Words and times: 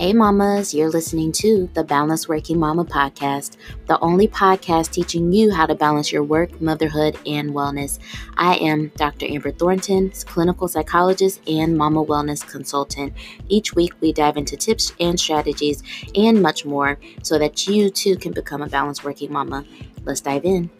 Hey, 0.00 0.14
mamas, 0.14 0.72
you're 0.72 0.88
listening 0.88 1.30
to 1.32 1.68
the 1.74 1.84
Balanced 1.84 2.26
Working 2.26 2.58
Mama 2.58 2.86
podcast, 2.86 3.58
the 3.86 4.00
only 4.00 4.26
podcast 4.26 4.92
teaching 4.92 5.30
you 5.30 5.52
how 5.52 5.66
to 5.66 5.74
balance 5.74 6.10
your 6.10 6.22
work, 6.22 6.58
motherhood, 6.58 7.18
and 7.26 7.50
wellness. 7.50 7.98
I 8.38 8.54
am 8.54 8.90
Dr. 8.96 9.26
Amber 9.26 9.50
Thornton, 9.50 10.10
clinical 10.24 10.68
psychologist 10.68 11.42
and 11.46 11.76
mama 11.76 12.02
wellness 12.02 12.50
consultant. 12.50 13.12
Each 13.50 13.74
week, 13.74 13.92
we 14.00 14.14
dive 14.14 14.38
into 14.38 14.56
tips 14.56 14.94
and 14.98 15.20
strategies 15.20 15.82
and 16.14 16.40
much 16.40 16.64
more 16.64 16.98
so 17.22 17.38
that 17.38 17.68
you 17.68 17.90
too 17.90 18.16
can 18.16 18.32
become 18.32 18.62
a 18.62 18.68
balanced 18.70 19.04
working 19.04 19.30
mama. 19.30 19.66
Let's 20.06 20.22
dive 20.22 20.46
in. 20.46 20.70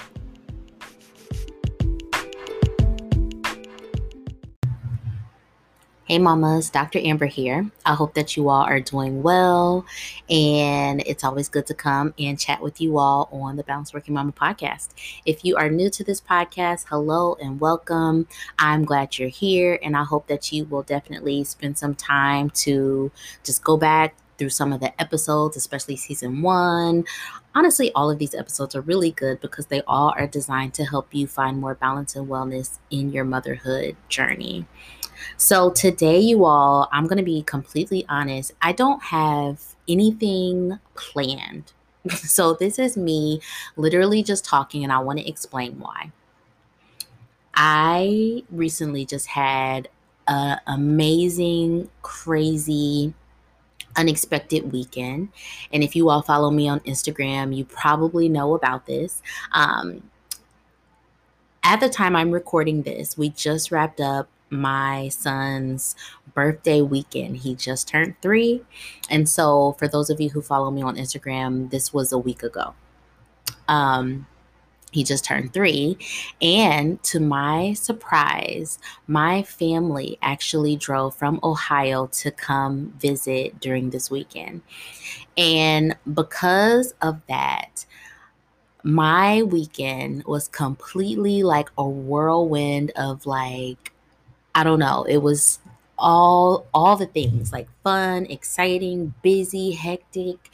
Hey 6.11 6.19
mamas, 6.19 6.71
Dr. 6.71 6.99
Amber 6.99 7.27
here. 7.27 7.71
I 7.87 7.95
hope 7.95 8.15
that 8.15 8.37
you 8.37 8.49
all 8.49 8.63
are 8.63 8.81
doing 8.81 9.23
well 9.23 9.87
and 10.29 11.01
it's 11.07 11.23
always 11.23 11.49
good 11.49 11.67
to 11.67 11.75
come 11.75 12.15
and 12.19 12.37
chat 12.37 12.61
with 12.61 12.81
you 12.81 12.99
all 12.99 13.29
on 13.31 13.55
the 13.55 13.63
Balanced 13.63 13.95
Working 13.95 14.15
Mama 14.15 14.33
podcast. 14.33 14.89
If 15.25 15.45
you 15.45 15.55
are 15.55 15.71
new 15.71 15.89
to 15.91 16.03
this 16.03 16.21
podcast, 16.21 16.87
hello 16.89 17.37
and 17.41 17.61
welcome. 17.61 18.27
I'm 18.59 18.85
glad 18.85 19.19
you're 19.19 19.29
here 19.29 19.79
and 19.85 19.97
I 19.97 20.03
hope 20.03 20.27
that 20.27 20.51
you 20.51 20.65
will 20.65 20.83
definitely 20.83 21.45
spend 21.45 21.79
some 21.79 21.95
time 21.95 22.51
to 22.65 23.13
just 23.45 23.63
go 23.63 23.77
back 23.77 24.17
through 24.37 24.51
some 24.51 24.73
of 24.73 24.81
the 24.81 25.01
episodes, 25.01 25.57
especially 25.57 25.95
season 25.95 26.43
one. 26.43 27.05
Honestly, 27.55 27.93
all 27.93 28.11
of 28.11 28.19
these 28.19 28.35
episodes 28.35 28.75
are 28.75 28.81
really 28.81 29.13
good 29.13 29.41
because 29.41 29.67
they 29.67 29.83
all 29.83 30.13
are 30.17 30.27
designed 30.27 30.75
to 30.75 30.85
help 30.85 31.15
you 31.15 31.29
find 31.29 31.59
more 31.59 31.77
balance 31.77 32.17
and 32.17 32.27
wellness 32.27 32.81
in 32.91 33.13
your 33.13 33.25
motherhood 33.25 33.97
journey. 34.09 34.67
So, 35.37 35.71
today, 35.71 36.19
you 36.19 36.45
all, 36.45 36.89
I'm 36.93 37.07
going 37.07 37.19
to 37.19 37.25
be 37.25 37.43
completely 37.43 38.05
honest. 38.09 38.53
I 38.63 38.73
don't 38.73 39.03
have 39.05 39.61
anything 39.89 40.79
planned. 40.95 41.73
so, 42.11 42.55
this 42.55 42.79
is 42.79 42.97
me 42.97 43.41
literally 43.77 44.23
just 44.23 44.45
talking, 44.45 44.85
and 44.85 44.93
I 44.93 44.99
want 44.99 45.19
to 45.19 45.29
explain 45.29 45.79
why. 45.79 46.13
I 47.55 48.45
recently 48.51 49.05
just 49.05 49.27
had 49.27 49.89
an 50.29 50.61
amazing, 50.67 51.91
crazy, 52.03 53.13
unexpected 53.97 54.73
weekend. 54.73 55.29
And 55.73 55.83
if 55.83 55.97
you 55.97 56.09
all 56.09 56.23
follow 56.23 56.51
me 56.51 56.69
on 56.69 56.81
Instagram, 56.81 57.55
you 57.55 57.65
probably 57.65 58.29
know 58.29 58.55
about 58.55 58.87
this. 58.87 59.23
Um, 59.53 60.03
at 61.63 61.81
the 61.81 61.89
time 61.89 62.17
I'm 62.17 62.31
recording 62.31 62.83
this, 62.83 63.19
we 63.19 63.31
just 63.31 63.71
wrapped 63.71 64.01
up 64.01 64.29
my 64.51 65.09
son's 65.09 65.97
birthday 66.35 66.83
weekend. 66.83 67.39
He 67.39 67.55
just 67.55 67.89
turned 67.89 68.15
three. 68.21 68.63
And 69.09 69.29
so, 69.29 69.77
for 69.79 69.89
those 69.89 70.11
of 70.11 70.21
you 70.21 70.31
who 70.31 70.43
follow 70.43 70.71
me 70.71 70.83
on 70.83 70.97
Instagram, 70.97 71.71
this 71.71 71.95
was 71.95 72.13
a 72.13 72.19
week 72.19 72.43
ago. 72.43 72.75
Um, 73.69 74.27
he 74.93 75.05
just 75.05 75.25
turned 75.25 75.53
three. 75.53 75.97
And 76.43 77.03
to 77.05 77.21
my 77.21 77.75
surprise, 77.75 78.79
my 79.07 79.43
family 79.43 80.19
actually 80.21 80.77
drove 80.77 81.15
from 81.15 81.39
Ohio 81.43 82.07
to 82.09 82.31
come 82.31 82.93
visit 82.99 83.61
during 83.61 83.91
this 83.91 84.11
weekend. 84.11 84.63
And 85.37 85.97
because 86.13 86.95
of 87.03 87.21
that, 87.29 87.87
my 88.83 89.43
weekend 89.43 90.25
was 90.25 90.49
completely 90.49 91.43
like 91.43 91.71
a 91.77 91.89
whirlwind 91.89 92.93
of 92.97 93.27
like 93.27 93.93
I 94.55 94.65
don't 94.65 94.79
know. 94.79 95.05
It 95.05 95.19
was 95.19 95.59
all 95.99 96.67
all 96.73 96.97
the 96.97 97.07
things 97.07 97.53
like 97.53 97.69
fun, 97.85 98.27
exciting, 98.27 99.15
busy, 99.23 99.73
hectic, 99.73 100.51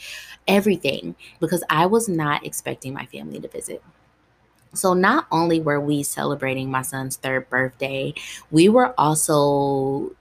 everything 0.48 1.14
because 1.40 1.62
I 1.70 1.86
was 1.86 2.08
not 2.08 2.44
expecting 2.44 2.92
my 2.94 3.06
family 3.06 3.40
to 3.40 3.48
visit. 3.48 3.82
So 4.74 4.94
not 4.94 5.26
only 5.32 5.60
were 5.60 5.80
we 5.80 6.02
celebrating 6.02 6.70
my 6.70 6.82
son's 6.82 7.16
third 7.16 7.48
birthday, 7.48 8.14
we 8.50 8.68
were 8.68 8.94
also 8.98 10.12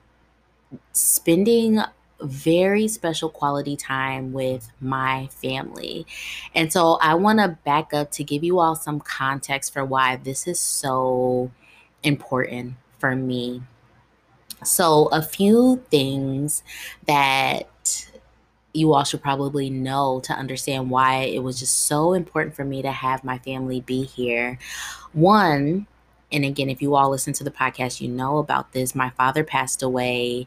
spending 0.92 1.80
very 2.22 2.88
special 2.88 3.28
quality 3.28 3.76
time 3.76 4.32
with 4.32 4.70
my 4.80 5.28
family. 5.30 6.06
And 6.54 6.72
so 6.72 6.98
I 7.02 7.14
want 7.14 7.40
to 7.40 7.58
back 7.64 7.92
up 7.92 8.10
to 8.12 8.24
give 8.24 8.42
you 8.42 8.58
all 8.58 8.74
some 8.74 9.00
context 9.00 9.72
for 9.72 9.84
why 9.84 10.16
this 10.16 10.46
is 10.46 10.58
so 10.58 11.50
important 12.02 12.74
for 12.98 13.14
me. 13.14 13.62
So, 14.66 15.06
a 15.06 15.22
few 15.22 15.82
things 15.90 16.62
that 17.06 18.10
you 18.72 18.92
all 18.92 19.04
should 19.04 19.22
probably 19.22 19.70
know 19.70 20.20
to 20.24 20.32
understand 20.34 20.90
why 20.90 21.22
it 21.22 21.42
was 21.42 21.58
just 21.58 21.84
so 21.84 22.12
important 22.12 22.54
for 22.54 22.64
me 22.64 22.82
to 22.82 22.92
have 22.92 23.24
my 23.24 23.38
family 23.38 23.80
be 23.80 24.04
here. 24.04 24.58
One, 25.12 25.86
and 26.30 26.44
again, 26.44 26.68
if 26.68 26.82
you 26.82 26.94
all 26.94 27.10
listen 27.10 27.32
to 27.34 27.44
the 27.44 27.50
podcast, 27.50 28.00
you 28.00 28.08
know 28.08 28.38
about 28.38 28.72
this. 28.72 28.94
My 28.94 29.10
father 29.10 29.44
passed 29.44 29.82
away 29.82 30.46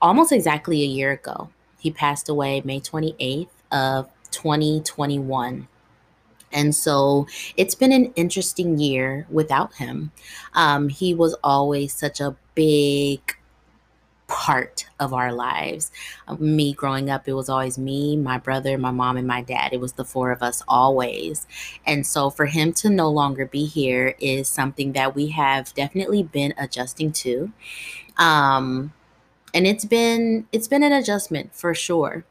almost 0.00 0.32
exactly 0.32 0.82
a 0.82 0.86
year 0.86 1.12
ago. 1.12 1.50
He 1.78 1.90
passed 1.90 2.28
away 2.28 2.62
May 2.64 2.80
28th 2.80 3.48
of 3.72 4.08
2021. 4.30 5.68
And 6.52 6.74
so 6.74 7.26
it's 7.56 7.74
been 7.74 7.92
an 7.92 8.12
interesting 8.16 8.78
year 8.78 9.26
without 9.30 9.74
him. 9.74 10.12
Um, 10.54 10.88
he 10.88 11.14
was 11.14 11.34
always 11.42 11.92
such 11.92 12.20
a 12.20 12.36
big 12.54 13.36
part 14.28 14.86
of 15.00 15.12
our 15.12 15.32
lives. 15.32 15.90
Uh, 16.28 16.36
me 16.36 16.72
growing 16.72 17.10
up, 17.10 17.26
it 17.26 17.32
was 17.32 17.48
always 17.48 17.78
me, 17.78 18.16
my 18.16 18.38
brother, 18.38 18.78
my 18.78 18.90
mom, 18.90 19.16
and 19.16 19.26
my 19.26 19.42
dad. 19.42 19.72
It 19.72 19.80
was 19.80 19.94
the 19.94 20.04
four 20.04 20.30
of 20.30 20.42
us 20.42 20.62
always. 20.68 21.46
And 21.86 22.06
so 22.06 22.30
for 22.30 22.46
him 22.46 22.72
to 22.74 22.90
no 22.90 23.10
longer 23.10 23.46
be 23.46 23.64
here 23.64 24.14
is 24.20 24.48
something 24.48 24.92
that 24.92 25.14
we 25.14 25.28
have 25.28 25.74
definitely 25.74 26.22
been 26.22 26.54
adjusting 26.58 27.12
to. 27.12 27.52
Um, 28.18 28.92
and 29.54 29.66
it's 29.66 29.84
been 29.84 30.46
it's 30.52 30.68
been 30.68 30.82
an 30.82 30.92
adjustment 30.92 31.54
for 31.54 31.74
sure. 31.74 32.24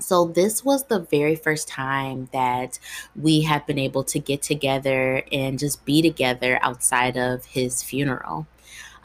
So, 0.00 0.26
this 0.26 0.64
was 0.64 0.84
the 0.84 1.00
very 1.00 1.36
first 1.36 1.68
time 1.68 2.28
that 2.32 2.78
we 3.14 3.42
have 3.42 3.66
been 3.66 3.78
able 3.78 4.04
to 4.04 4.18
get 4.18 4.42
together 4.42 5.22
and 5.30 5.58
just 5.58 5.84
be 5.84 6.02
together 6.02 6.58
outside 6.62 7.16
of 7.16 7.44
his 7.46 7.82
funeral. 7.82 8.46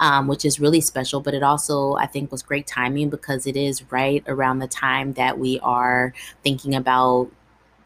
Um, 0.01 0.27
which 0.27 0.45
is 0.45 0.61
really 0.61 0.79
special. 0.79 1.19
But 1.19 1.33
it 1.33 1.43
also, 1.43 1.95
I 1.95 2.05
think, 2.05 2.31
was 2.31 2.41
great 2.41 2.65
timing 2.65 3.09
because 3.09 3.45
it 3.45 3.57
is 3.57 3.91
right 3.91 4.23
around 4.27 4.59
the 4.59 4.67
time 4.67 5.11
that 5.13 5.37
we 5.37 5.59
are 5.61 6.13
thinking 6.41 6.73
about 6.73 7.29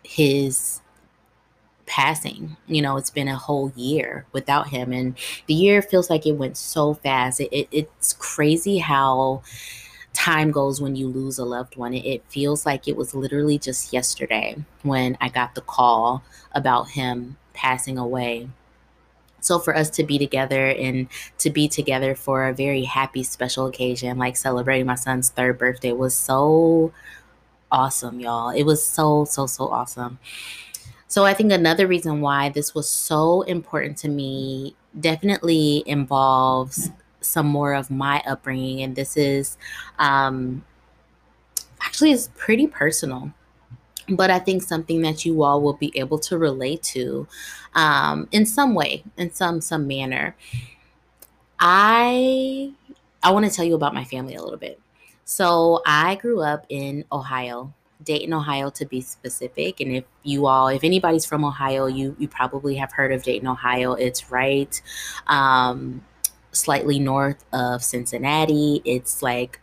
his 0.03 0.80
passing. 1.85 2.56
You 2.68 2.81
know, 2.81 2.97
it's 2.97 3.09
been 3.09 3.28
a 3.28 3.35
whole 3.35 3.72
year 3.75 4.25
without 4.31 4.70
him, 4.70 4.91
and 4.94 5.16
the 5.47 5.53
year 5.53 5.81
feels 5.81 6.09
like 6.09 6.25
it 6.25 6.34
went 6.34 6.58
so 6.58 6.94
fast. 6.94 7.40
It, 7.40 7.52
it, 7.52 7.70
it's 7.72 8.14
crazy 8.14 8.78
how 8.78 9.41
time 10.23 10.51
goes 10.51 10.79
when 10.79 10.95
you 10.95 11.09
lose 11.09 11.38
a 11.38 11.44
loved 11.44 11.75
one. 11.75 11.94
It, 11.94 12.23
feels 12.29 12.66
like 12.66 12.88
it 12.88 12.95
was 12.95 13.13
literally 13.13 13.59
just 13.59 13.91
yesterday 13.91 14.56
when 14.84 15.17
I 15.19 15.28
got 15.28 15.53
the 15.53 15.61
call 15.61 16.23
about 16.53 16.91
him 16.91 17.35
passing 17.53 17.97
away. 17.97 18.47
So 19.41 19.59
for 19.59 19.75
us 19.75 19.89
to 19.91 20.03
be 20.06 20.17
together 20.17 20.69
and 20.69 21.09
to 21.39 21.50
be 21.50 21.67
together 21.67 22.16
for 22.16 22.47
a 22.47 22.53
very 22.53 22.85
happy 22.85 23.23
special 23.23 23.67
occasion 23.67 24.17
like 24.17 24.38
celebrating 24.38 24.85
my 24.85 24.95
son's 24.95 25.29
third 25.29 25.57
birthday 25.57 25.91
was 25.91 26.16
so 26.16 26.94
awesome, 27.69 28.22
y'all. 28.22 28.51
It 28.51 28.63
was 28.63 28.81
so 28.81 29.25
so 29.25 29.45
so 29.45 29.67
awesome. 29.67 30.19
So 31.09 31.25
I 31.25 31.34
think 31.34 31.51
another 31.51 31.85
reason 31.85 32.22
why 32.22 32.47
this 32.47 32.73
was 32.73 32.88
so 32.88 33.41
important 33.41 33.97
to 34.00 34.07
me 34.07 34.78
definitely 34.97 35.84
involves 35.85 36.90
some 37.23 37.47
more 37.47 37.73
of 37.73 37.90
my 37.90 38.22
upbringing, 38.25 38.81
and 38.81 38.96
this 38.96 39.17
is 39.17 39.58
um, 39.99 40.64
actually 41.81 42.11
is 42.11 42.29
pretty 42.35 42.67
personal 42.67 43.34
but 44.09 44.29
I 44.29 44.40
think 44.40 44.64
something 44.64 45.02
that 45.02 45.25
you 45.25 45.43
all 45.43 45.61
will 45.61 45.73
be 45.73 45.91
able 45.96 46.20
to 46.20 46.37
relate 46.37 46.84
to 46.84 47.28
um, 47.75 48.28
in 48.31 48.46
some 48.46 48.73
way, 48.75 49.03
in 49.17 49.31
some 49.31 49.61
some 49.61 49.87
manner. 49.87 50.35
I 51.59 52.73
I 53.22 53.31
want 53.31 53.46
to 53.46 53.52
tell 53.52 53.66
you 53.66 53.76
about 53.76 53.93
my 53.93 54.03
family 54.03 54.35
a 54.35 54.41
little 54.41 54.58
bit. 54.58 54.79
So 55.26 55.81
I 55.85 56.16
grew 56.16 56.41
up 56.41 56.66
in 56.67 57.05
Ohio, 57.11 57.73
Dayton, 58.03 58.34
Ohio, 58.34 58.69
to 58.72 58.85
be 58.85 58.99
specific. 58.99 59.79
And 59.79 59.96
if 59.96 60.03
you 60.23 60.47
all, 60.47 60.67
if 60.67 60.84
anybody's 60.84 61.26
from 61.26 61.46
Ohio, 61.46 61.85
you 61.85 62.16
you 62.19 62.28
probably 62.28 62.76
have 62.76 62.91
heard 62.91 63.14
of 63.14 63.23
Dayton, 63.23 63.47
Ohio. 63.47 63.93
It's 63.93 64.29
right 64.29 64.79
um, 65.28 66.03
slightly 66.53 67.00
north 67.00 67.44
of 67.52 67.84
Cincinnati. 67.84 68.82
It's 68.85 69.22
like 69.22 69.59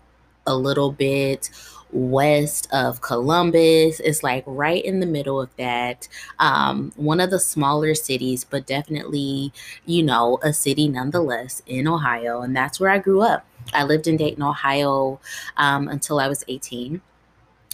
a 0.46 0.56
little 0.56 0.92
bit 0.92 1.50
west 1.92 2.68
of 2.72 3.00
Columbus. 3.00 4.00
It's 4.00 4.22
like 4.22 4.44
right 4.46 4.84
in 4.84 5.00
the 5.00 5.06
middle 5.06 5.40
of 5.40 5.54
that. 5.56 6.08
Um, 6.38 6.92
one 6.96 7.20
of 7.20 7.30
the 7.30 7.40
smaller 7.40 7.94
cities, 7.94 8.44
but 8.44 8.66
definitely, 8.66 9.52
you 9.86 10.02
know, 10.02 10.38
a 10.42 10.52
city 10.52 10.88
nonetheless 10.88 11.62
in 11.66 11.88
Ohio. 11.88 12.42
And 12.42 12.56
that's 12.56 12.78
where 12.80 12.90
I 12.90 12.98
grew 12.98 13.22
up. 13.22 13.44
I 13.72 13.84
lived 13.84 14.06
in 14.06 14.16
Dayton, 14.16 14.42
Ohio 14.42 15.20
um, 15.56 15.88
until 15.88 16.18
I 16.20 16.28
was 16.28 16.44
18. 16.48 17.00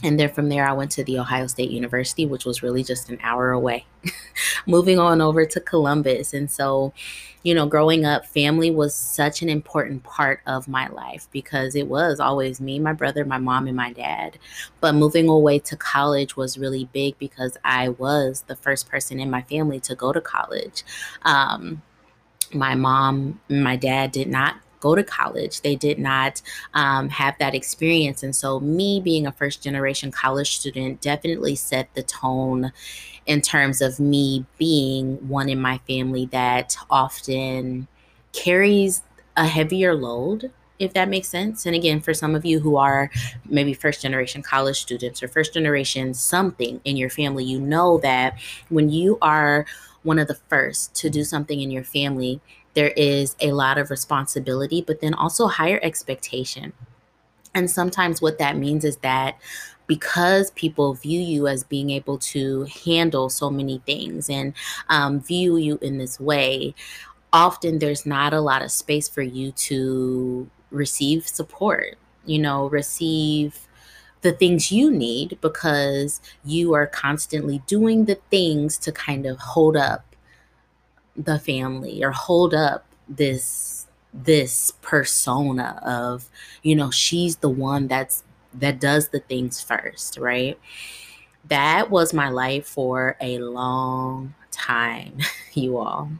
and 0.03 0.21
then 0.21 0.31
from 0.33 0.49
there, 0.51 0.69
I 0.69 0.73
went 0.73 0.91
to 0.93 1.05
the 1.05 1.19
Ohio 1.19 1.47
State 1.47 1.71
University, 1.71 2.27
which 2.27 2.45
was 2.45 2.63
really 2.63 2.85
just 2.85 3.09
an 3.09 3.19
hour 3.23 3.53
away. 3.53 3.87
Moving 4.67 4.99
on 4.99 5.21
over 5.21 5.47
to 5.47 5.61
Columbus. 5.61 6.35
And 6.35 6.51
so, 6.51 6.93
you 7.43 7.55
know, 7.55 7.67
growing 7.67 8.05
up, 8.05 8.27
family 8.27 8.71
was 8.71 8.95
such 8.95 9.43
an 9.43 9.49
important 9.49 10.03
part 10.03 10.41
of 10.47 10.69
my 10.69 10.89
life 10.89 11.29
because 11.31 11.75
it 11.75 11.87
was 11.87 12.19
always 12.21 12.61
me, 12.61 12.79
my 12.79 12.93
brother, 12.93 13.25
my 13.25 13.39
mom, 13.39 13.67
and 13.69 13.77
my 13.77 13.93
dad. 13.93 14.39
But 14.81 14.95
moving 14.95 15.29
away 15.29 15.61
to 15.61 15.77
college 15.77 16.37
was 16.37 16.59
really 16.59 16.87
big 16.93 17.19
because 17.19 17.57
I 17.65 17.91
was 17.91 18.43
the 18.49 18.57
first 18.57 18.89
person 18.89 19.21
in 19.21 19.31
my 19.31 19.43
family 19.43 19.81
to 19.81 19.95
go 19.95 20.13
to 20.13 20.21
college. 20.21 20.83
Um, 21.23 21.83
my 22.53 22.75
mom 22.75 23.41
my 23.49 23.77
dad 23.77 24.13
did 24.13 24.29
not 24.29 24.57
go 24.87 24.95
to 24.95 25.03
college. 25.03 25.61
They 25.63 25.77
did 25.77 25.99
not 25.99 26.43
um, 26.75 27.09
have 27.09 27.37
that 27.39 27.55
experience. 27.55 28.23
And 28.23 28.35
so, 28.35 28.61
me 28.61 29.01
being 29.01 29.27
a 29.27 29.33
first 29.33 29.63
generation 29.63 30.11
college 30.11 30.57
student 30.57 31.01
definitely 31.01 31.57
set 31.57 31.93
the 31.95 32.03
tone 32.03 32.73
in 33.27 33.41
terms 33.41 33.81
of 33.81 33.99
me 33.99 34.45
being 34.59 35.17
one 35.29 35.49
in 35.49 35.61
my 35.61 35.79
family 35.89 36.27
that 36.27 36.77
often 36.89 37.89
carries 38.33 39.03
a 39.37 39.47
heavier 39.47 39.95
load 39.95 40.51
if 40.79 40.93
that 40.93 41.09
makes 41.09 41.29
sense. 41.29 41.65
And 41.65 41.75
again, 41.75 42.01
for 42.01 42.13
some 42.13 42.35
of 42.35 42.45
you 42.45 42.61
who 42.61 42.77
are 42.77 43.11
maybe 43.49 43.73
first 43.73 44.03
generation 44.03 44.43
college 44.43 44.79
students 44.79 45.23
or 45.23 45.29
first 45.29 45.55
generation 45.55 46.13
something 46.13 46.83
in 46.85 46.99
your 46.99 47.09
family, 47.09 47.45
you 47.45 47.59
know 47.59 47.99
that 47.99 48.39
when 48.69 48.91
you 48.91 49.17
are 49.23 49.65
one 50.03 50.19
of 50.19 50.29
the 50.29 50.35
first 50.35 50.95
to 50.97 51.09
do 51.09 51.25
something 51.25 51.61
in 51.61 51.71
your 51.71 51.83
family, 51.83 52.41
there 52.77 52.93
is 52.97 53.35
a 53.41 53.53
lot 53.53 53.79
of 53.79 53.91
responsibility, 53.91 54.83
but 54.83 55.01
then 55.01 55.15
also 55.15 55.47
higher 55.47 55.81
expectation. 55.83 56.75
And 57.55 57.71
sometimes 57.71 58.21
what 58.21 58.39
that 58.39 58.59
means 58.59 58.85
is 58.85 58.99
that 58.99 59.39
because 59.87 60.51
people 60.51 60.93
view 60.93 61.21
you 61.21 61.49
as 61.49 61.65
being 61.65 61.89
able 61.89 62.19
to 62.19 62.67
handle 62.85 63.31
so 63.31 63.49
many 63.49 63.81
things 63.87 64.29
and 64.29 64.53
um, 64.91 65.21
view 65.21 65.57
you 65.57 65.79
in 65.81 65.97
this 65.97 66.21
way, 66.21 66.75
often 67.33 67.79
there's 67.79 68.05
not 68.05 68.35
a 68.35 68.43
lot 68.43 68.63
of 68.63 68.71
space 68.71 69.09
for 69.09 69.23
you 69.23 69.53
to 69.53 70.51
receive 70.71 71.27
support, 71.27 71.97
you 72.27 72.39
know, 72.39 72.69
receive 72.69 73.59
the 74.21 74.33
things 74.33 74.71
you 74.71 74.91
need 74.91 75.39
because 75.41 76.21
you 76.45 76.75
are 76.75 76.87
constantly 76.87 77.63
doing 77.67 78.05
the 78.05 78.17
things 78.31 78.77
to 78.77 78.93
kind 78.93 79.25
of 79.25 79.39
hold 79.39 79.79
up 79.79 80.06
the 81.17 81.39
family 81.39 82.05
or 82.05 82.13
hold 82.13 82.55
up 82.55 82.87
this 83.09 83.87
this 84.13 84.73
persona 84.83 85.81
of 85.85 86.29
you 86.63 86.75
know 86.75 86.91
she's 86.91 87.37
the 87.37 87.49
one 87.49 87.87
that's 87.87 88.23
that 88.55 88.81
does 88.81 89.09
the 89.09 89.21
things 89.21 89.61
first 89.63 90.19
right? 90.19 90.59
That 91.49 91.91
was 91.91 92.13
my 92.13 92.29
life 92.29 92.67
for 92.67 93.17
a 93.21 93.39
long 93.39 94.35
time 94.51 95.19
you 95.55 95.79
all 95.79 96.11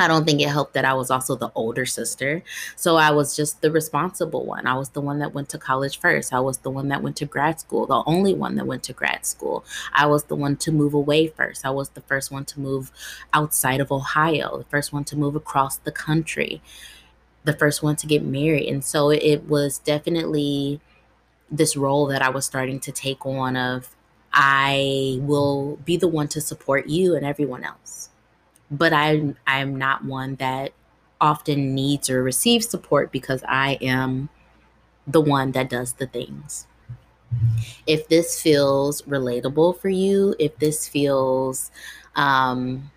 I 0.00 0.08
don't 0.08 0.24
think 0.24 0.40
it 0.40 0.48
helped 0.48 0.74
that 0.74 0.84
I 0.84 0.94
was 0.94 1.10
also 1.10 1.36
the 1.36 1.50
older 1.54 1.84
sister. 1.84 2.42
So 2.76 2.96
I 2.96 3.10
was 3.10 3.36
just 3.36 3.60
the 3.60 3.70
responsible 3.70 4.46
one. 4.46 4.66
I 4.66 4.74
was 4.74 4.90
the 4.90 5.00
one 5.00 5.18
that 5.18 5.34
went 5.34 5.48
to 5.50 5.58
college 5.58 5.98
first. 5.98 6.32
I 6.32 6.40
was 6.40 6.58
the 6.58 6.70
one 6.70 6.88
that 6.88 7.02
went 7.02 7.16
to 7.16 7.26
grad 7.26 7.60
school, 7.60 7.86
the 7.86 8.02
only 8.06 8.34
one 8.34 8.56
that 8.56 8.66
went 8.66 8.82
to 8.84 8.92
grad 8.92 9.26
school. 9.26 9.64
I 9.92 10.06
was 10.06 10.24
the 10.24 10.36
one 10.36 10.56
to 10.58 10.72
move 10.72 10.94
away 10.94 11.28
first. 11.28 11.66
I 11.66 11.70
was 11.70 11.90
the 11.90 12.00
first 12.00 12.30
one 12.30 12.44
to 12.46 12.60
move 12.60 12.90
outside 13.32 13.80
of 13.80 13.92
Ohio, 13.92 14.58
the 14.58 14.64
first 14.64 14.92
one 14.92 15.04
to 15.04 15.16
move 15.16 15.36
across 15.36 15.76
the 15.76 15.92
country, 15.92 16.62
the 17.44 17.52
first 17.52 17.82
one 17.82 17.96
to 17.96 18.06
get 18.06 18.22
married. 18.22 18.68
And 18.68 18.84
so 18.84 19.10
it 19.10 19.44
was 19.48 19.78
definitely 19.78 20.80
this 21.50 21.76
role 21.76 22.06
that 22.06 22.22
I 22.22 22.30
was 22.30 22.46
starting 22.46 22.80
to 22.80 22.92
take 22.92 23.26
on 23.26 23.56
of 23.56 23.94
I 24.32 25.18
will 25.20 25.76
be 25.84 25.96
the 25.96 26.06
one 26.06 26.28
to 26.28 26.40
support 26.40 26.86
you 26.86 27.16
and 27.16 27.26
everyone 27.26 27.64
else 27.64 28.09
but 28.70 28.92
I 28.92 29.34
I'm 29.46 29.76
not 29.76 30.04
one 30.04 30.36
that 30.36 30.72
often 31.20 31.74
needs 31.74 32.08
or 32.08 32.22
receives 32.22 32.68
support 32.68 33.12
because 33.12 33.42
I 33.46 33.72
am 33.80 34.28
the 35.06 35.20
one 35.20 35.52
that 35.52 35.68
does 35.68 35.94
the 35.94 36.06
things. 36.06 36.66
If 37.86 38.08
this 38.08 38.40
feels 38.40 39.02
relatable 39.02 39.78
for 39.78 39.88
you, 39.88 40.34
if 40.38 40.58
this 40.58 40.88
feels 40.88 41.70
um, 42.16 42.90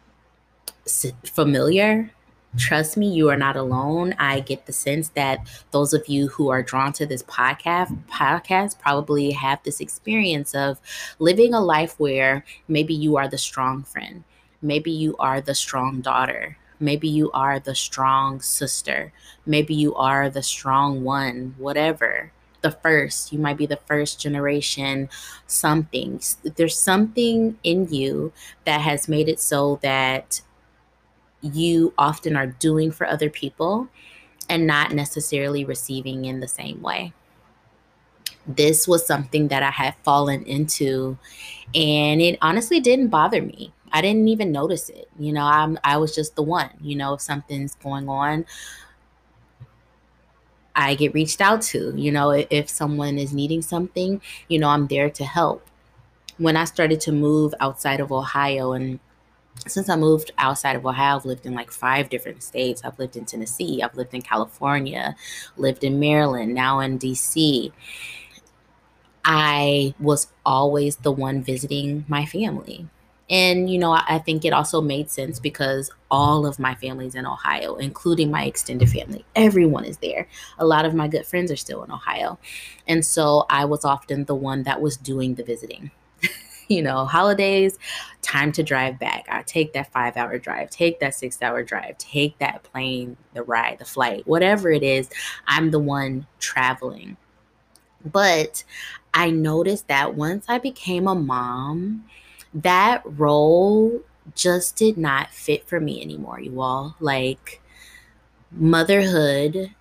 familiar, 1.24 2.12
trust 2.58 2.98
me, 2.98 3.12
you 3.12 3.30
are 3.30 3.38
not 3.38 3.56
alone. 3.56 4.16
I 4.18 4.40
get 4.40 4.66
the 4.66 4.74
sense 4.74 5.10
that 5.10 5.48
those 5.72 5.94
of 5.94 6.08
you 6.08 6.30
who 6.30 6.50
are 6.50 6.64
drawn 6.64 6.94
to 6.94 7.06
this 7.06 7.24
podcast 7.24 7.96
podcast 8.08 8.80
probably 8.80 9.32
have 9.32 9.62
this 9.64 9.80
experience 9.80 10.56
of 10.56 10.80
living 11.20 11.54
a 11.54 11.62
life 11.62 12.00
where 12.00 12.44
maybe 12.68 12.94
you 12.94 13.18
are 13.18 13.28
the 13.28 13.38
strong 13.38 13.84
friend 13.84 14.24
Maybe 14.64 14.92
you 14.92 15.16
are 15.20 15.42
the 15.42 15.54
strong 15.54 16.02
daughter. 16.02 16.58
Maybe 16.80 17.10
you 17.10 17.30
are 17.32 17.60
the 17.60 17.76
strong 17.76 18.42
sister. 18.42 19.12
Maybe 19.46 19.76
you 19.76 19.94
are 19.96 20.30
the 20.30 20.42
strong 20.42 21.04
one, 21.04 21.54
whatever. 21.58 22.32
The 22.62 22.72
first, 22.72 23.34
you 23.34 23.40
might 23.40 23.58
be 23.58 23.66
the 23.66 23.80
first 23.86 24.22
generation 24.22 25.10
something. 25.48 26.22
There's 26.56 26.80
something 26.80 27.58
in 27.62 27.94
you 27.94 28.32
that 28.64 28.80
has 28.82 29.10
made 29.10 29.28
it 29.28 29.42
so 29.42 29.80
that 29.84 30.42
you 31.42 31.94
often 31.98 32.38
are 32.38 32.48
doing 32.48 32.90
for 32.90 33.06
other 33.06 33.30
people 33.30 33.90
and 34.50 34.66
not 34.66 34.94
necessarily 34.94 35.66
receiving 35.66 36.24
in 36.24 36.40
the 36.40 36.48
same 36.48 36.82
way. 36.82 37.12
This 38.48 38.88
was 38.88 39.06
something 39.06 39.50
that 39.50 39.64
I 39.64 39.72
had 39.72 39.96
fallen 40.04 40.44
into, 40.44 41.18
and 41.74 42.22
it 42.22 42.38
honestly 42.42 42.80
didn't 42.80 43.08
bother 43.08 43.42
me. 43.42 43.74
I 43.94 44.02
didn't 44.02 44.28
even 44.28 44.52
notice 44.52 44.90
it. 44.90 45.08
You 45.20 45.34
know, 45.34 45.46
I'm 45.46 45.80
I 45.84 45.98
was 45.98 46.16
just 46.16 46.36
the 46.36 46.44
one. 46.44 46.72
You 46.82 46.96
know, 46.96 47.14
if 47.14 47.22
something's 47.22 47.76
going 47.76 48.10
on, 48.10 48.46
I 50.76 50.96
get 50.96 51.14
reached 51.14 51.42
out 51.42 51.62
to. 51.74 51.94
You 51.96 52.12
know, 52.12 52.32
if 52.32 52.70
someone 52.70 53.18
is 53.18 53.34
needing 53.34 53.62
something, 53.62 54.22
you 54.48 54.60
know, 54.60 54.70
I'm 54.70 54.88
there 54.88 55.10
to 55.12 55.24
help. 55.26 55.68
When 56.38 56.58
I 56.58 56.66
started 56.66 57.02
to 57.02 57.12
move 57.12 57.54
outside 57.60 58.00
of 58.00 58.12
Ohio 58.12 58.74
and 58.74 59.00
since 59.68 59.90
I 59.90 59.96
moved 59.98 60.32
outside 60.38 60.76
of 60.76 60.86
Ohio, 60.86 61.18
I've 61.18 61.26
lived 61.26 61.46
in 61.46 61.54
like 61.54 61.72
five 61.72 62.10
different 62.10 62.44
states. 62.44 62.84
I've 62.86 63.00
lived 63.00 63.18
in 63.18 63.26
Tennessee, 63.26 63.84
I've 63.84 63.96
lived 63.96 64.14
in 64.14 64.22
California, 64.22 65.16
lived 65.58 65.84
in 65.84 66.00
Maryland, 66.00 66.54
now 66.56 66.80
in 66.80 67.00
DC. 67.00 67.72
I 69.26 69.94
was 70.00 70.28
always 70.46 70.98
the 70.98 71.12
one 71.12 71.44
visiting 71.44 72.06
my 72.08 72.26
family. 72.26 72.88
And, 73.30 73.70
you 73.70 73.80
know, 73.80 73.92
I, 73.92 74.20
think 74.20 74.44
it 74.44 74.52
also 74.52 74.82
made 74.82 75.10
sense 75.10 75.40
because 75.40 75.92
all 76.12 76.46
of 76.46 76.60
my 76.60 76.76
family's 76.76 77.16
in 77.16 77.26
Ohio, 77.26 77.76
including 77.76 78.30
my 78.30 78.44
extended 78.44 78.90
family. 78.90 79.26
Everyone 79.36 79.86
is 79.86 79.98
there. 79.98 80.28
A 80.60 80.66
lot 80.66 80.86
of 80.86 80.94
my 80.94 81.08
good 81.08 81.26
friends 81.26 81.50
are 81.52 81.56
still 81.56 81.84
in 81.84 81.92
Ohio. 81.92 82.38
And 82.86 83.06
so 83.06 83.46
I 83.50 83.66
was 83.66 83.86
often 83.86 84.26
the 84.26 84.36
one 84.36 84.64
that 84.64 84.82
was 84.82 84.98
doing 84.98 85.36
the 85.36 85.44
visiting. 85.44 85.92
you 86.68 86.82
know, 86.82 87.06
holidays, 87.06 87.78
time 88.22 88.52
to 88.54 88.64
drive 88.64 89.00
back. 89.00 89.26
I 89.30 89.42
take 89.44 89.74
that 89.74 89.92
five 89.92 90.18
hour 90.18 90.38
drive, 90.38 90.70
take 90.70 91.00
that 91.00 91.16
six 91.16 91.42
hour 91.42 91.64
drive, 91.64 91.98
take 91.98 92.38
that 92.40 92.64
plane, 92.64 93.16
the 93.34 93.44
ride, 93.44 93.80
the 93.80 93.86
flight, 93.86 94.28
whatever 94.28 94.70
it 94.70 94.84
is. 94.84 95.10
I'm 95.48 95.72
the 95.72 95.80
one 95.80 96.28
traveling. 96.40 97.18
But 98.06 98.64
I 99.14 99.30
noticed 99.30 99.88
that 99.88 100.16
once 100.16 100.46
I 100.50 100.58
became 100.58 101.08
a 101.08 101.16
mom, 101.16 102.06
that 102.54 103.02
role 103.06 104.02
just 104.36 104.76
did 104.76 104.98
not 104.98 105.32
fit 105.32 105.68
for 105.68 105.80
me 105.80 106.02
anymore, 106.02 106.40
you 106.40 106.62
all. 106.62 106.96
Like, 107.00 107.62
motherhood, 108.52 109.72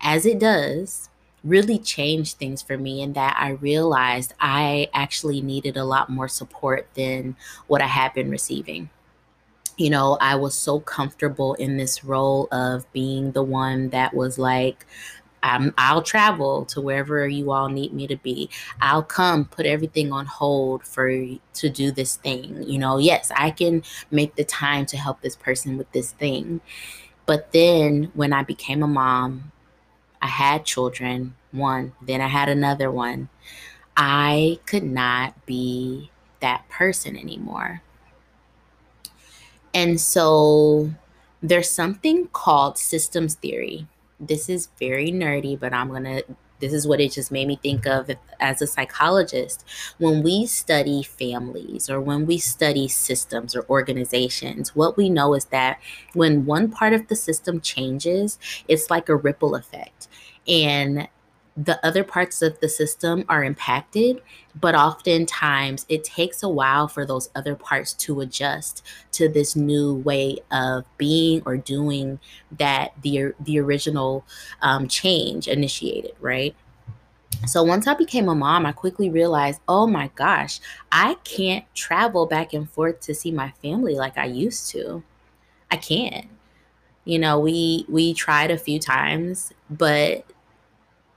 as 0.00 0.24
it 0.24 0.38
does, 0.38 1.08
really 1.42 1.78
changed 1.78 2.36
things 2.36 2.62
for 2.62 2.76
me 2.76 3.00
in 3.00 3.14
that 3.14 3.36
I 3.38 3.50
realized 3.50 4.34
I 4.40 4.88
actually 4.92 5.40
needed 5.40 5.76
a 5.76 5.84
lot 5.84 6.10
more 6.10 6.28
support 6.28 6.88
than 6.94 7.36
what 7.66 7.82
I 7.82 7.86
had 7.86 8.12
been 8.14 8.30
receiving. 8.30 8.90
You 9.76 9.88
know, 9.88 10.18
I 10.20 10.36
was 10.36 10.54
so 10.54 10.80
comfortable 10.80 11.54
in 11.54 11.78
this 11.78 12.04
role 12.04 12.48
of 12.52 12.90
being 12.92 13.32
the 13.32 13.42
one 13.42 13.88
that 13.90 14.12
was 14.12 14.38
like, 14.38 14.86
I'm, 15.42 15.74
I'll 15.78 16.02
travel 16.02 16.64
to 16.66 16.80
wherever 16.80 17.26
you 17.26 17.50
all 17.52 17.68
need 17.68 17.92
me 17.92 18.06
to 18.06 18.16
be. 18.16 18.50
I'll 18.80 19.02
come 19.02 19.44
put 19.44 19.66
everything 19.66 20.12
on 20.12 20.26
hold 20.26 20.84
for 20.84 21.10
to 21.10 21.68
do 21.68 21.90
this 21.90 22.16
thing. 22.16 22.62
You 22.62 22.78
know, 22.78 22.98
yes, 22.98 23.30
I 23.34 23.50
can 23.50 23.82
make 24.10 24.36
the 24.36 24.44
time 24.44 24.86
to 24.86 24.96
help 24.96 25.20
this 25.20 25.36
person 25.36 25.76
with 25.78 25.90
this 25.92 26.12
thing. 26.12 26.60
But 27.26 27.52
then 27.52 28.10
when 28.14 28.32
I 28.32 28.42
became 28.42 28.82
a 28.82 28.88
mom, 28.88 29.52
I 30.20 30.26
had 30.26 30.64
children, 30.64 31.34
one, 31.52 31.92
then 32.02 32.20
I 32.20 32.28
had 32.28 32.48
another 32.48 32.90
one. 32.90 33.28
I 33.96 34.58
could 34.66 34.82
not 34.82 35.46
be 35.46 36.10
that 36.40 36.68
person 36.68 37.16
anymore. 37.16 37.82
And 39.72 40.00
so 40.00 40.90
there's 41.42 41.70
something 41.70 42.28
called 42.28 42.76
systems 42.76 43.34
theory 43.34 43.86
this 44.20 44.48
is 44.48 44.68
very 44.78 45.10
nerdy, 45.10 45.58
but 45.58 45.72
I'm 45.72 45.88
going 45.88 46.04
to 46.04 46.24
this 46.60 46.72
is 46.72 46.86
what 46.86 47.00
it 47.00 47.12
just 47.12 47.32
made 47.32 47.48
me 47.48 47.56
think 47.56 47.86
of 47.86 48.10
as 48.38 48.62
a 48.62 48.66
psychologist. 48.66 49.64
When 49.98 50.22
we 50.22 50.46
study 50.46 51.02
families 51.02 51.90
or 51.90 52.00
when 52.00 52.26
we 52.26 52.38
study 52.38 52.86
systems 52.86 53.56
or 53.56 53.66
organizations, 53.68 54.76
what 54.76 54.96
we 54.96 55.08
know 55.08 55.34
is 55.34 55.46
that 55.46 55.80
when 56.12 56.44
one 56.44 56.70
part 56.70 56.92
of 56.92 57.08
the 57.08 57.16
system 57.16 57.60
changes, 57.60 58.38
it's 58.68 58.90
like 58.90 59.08
a 59.08 59.16
ripple 59.16 59.54
effect. 59.54 60.08
And 60.46 61.08
the 61.62 61.84
other 61.84 62.02
parts 62.02 62.40
of 62.40 62.58
the 62.60 62.68
system 62.68 63.24
are 63.28 63.44
impacted, 63.44 64.22
but 64.58 64.74
oftentimes 64.74 65.84
it 65.90 66.04
takes 66.04 66.42
a 66.42 66.48
while 66.48 66.88
for 66.88 67.04
those 67.04 67.28
other 67.34 67.54
parts 67.54 67.92
to 67.92 68.22
adjust 68.22 68.82
to 69.12 69.28
this 69.28 69.54
new 69.54 69.94
way 69.96 70.38
of 70.50 70.84
being 70.96 71.42
or 71.44 71.58
doing 71.58 72.18
that 72.56 72.92
the 73.02 73.34
the 73.40 73.58
original 73.58 74.24
um, 74.62 74.88
change 74.88 75.48
initiated, 75.48 76.12
right? 76.20 76.56
So 77.46 77.62
once 77.62 77.86
I 77.86 77.94
became 77.94 78.28
a 78.28 78.34
mom, 78.34 78.64
I 78.64 78.72
quickly 78.72 79.10
realized, 79.10 79.60
oh 79.68 79.86
my 79.86 80.10
gosh, 80.14 80.60
I 80.90 81.16
can't 81.24 81.64
travel 81.74 82.26
back 82.26 82.54
and 82.54 82.68
forth 82.70 83.00
to 83.00 83.14
see 83.14 83.32
my 83.32 83.50
family 83.62 83.94
like 83.94 84.16
I 84.16 84.24
used 84.24 84.70
to. 84.70 85.02
I 85.70 85.76
can't. 85.76 86.26
You 87.04 87.18
know, 87.18 87.38
we 87.38 87.84
we 87.88 88.14
tried 88.14 88.50
a 88.50 88.58
few 88.58 88.78
times, 88.78 89.52
but 89.68 90.24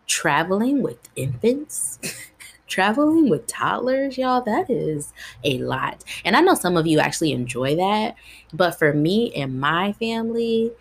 traveling 0.07 0.81
with 0.81 0.97
infants, 1.15 1.99
traveling 2.67 3.29
with 3.29 3.47
toddlers, 3.47 4.17
y'all, 4.17 4.41
that 4.41 4.69
is 4.69 5.13
a 5.43 5.57
lot. 5.59 6.03
And 6.25 6.35
I 6.35 6.41
know 6.41 6.55
some 6.55 6.77
of 6.77 6.87
you 6.87 6.99
actually 6.99 7.31
enjoy 7.31 7.75
that, 7.75 8.15
but 8.53 8.71
for 8.71 8.93
me 8.93 9.33
and 9.35 9.59
my 9.59 9.93
family, 9.93 10.71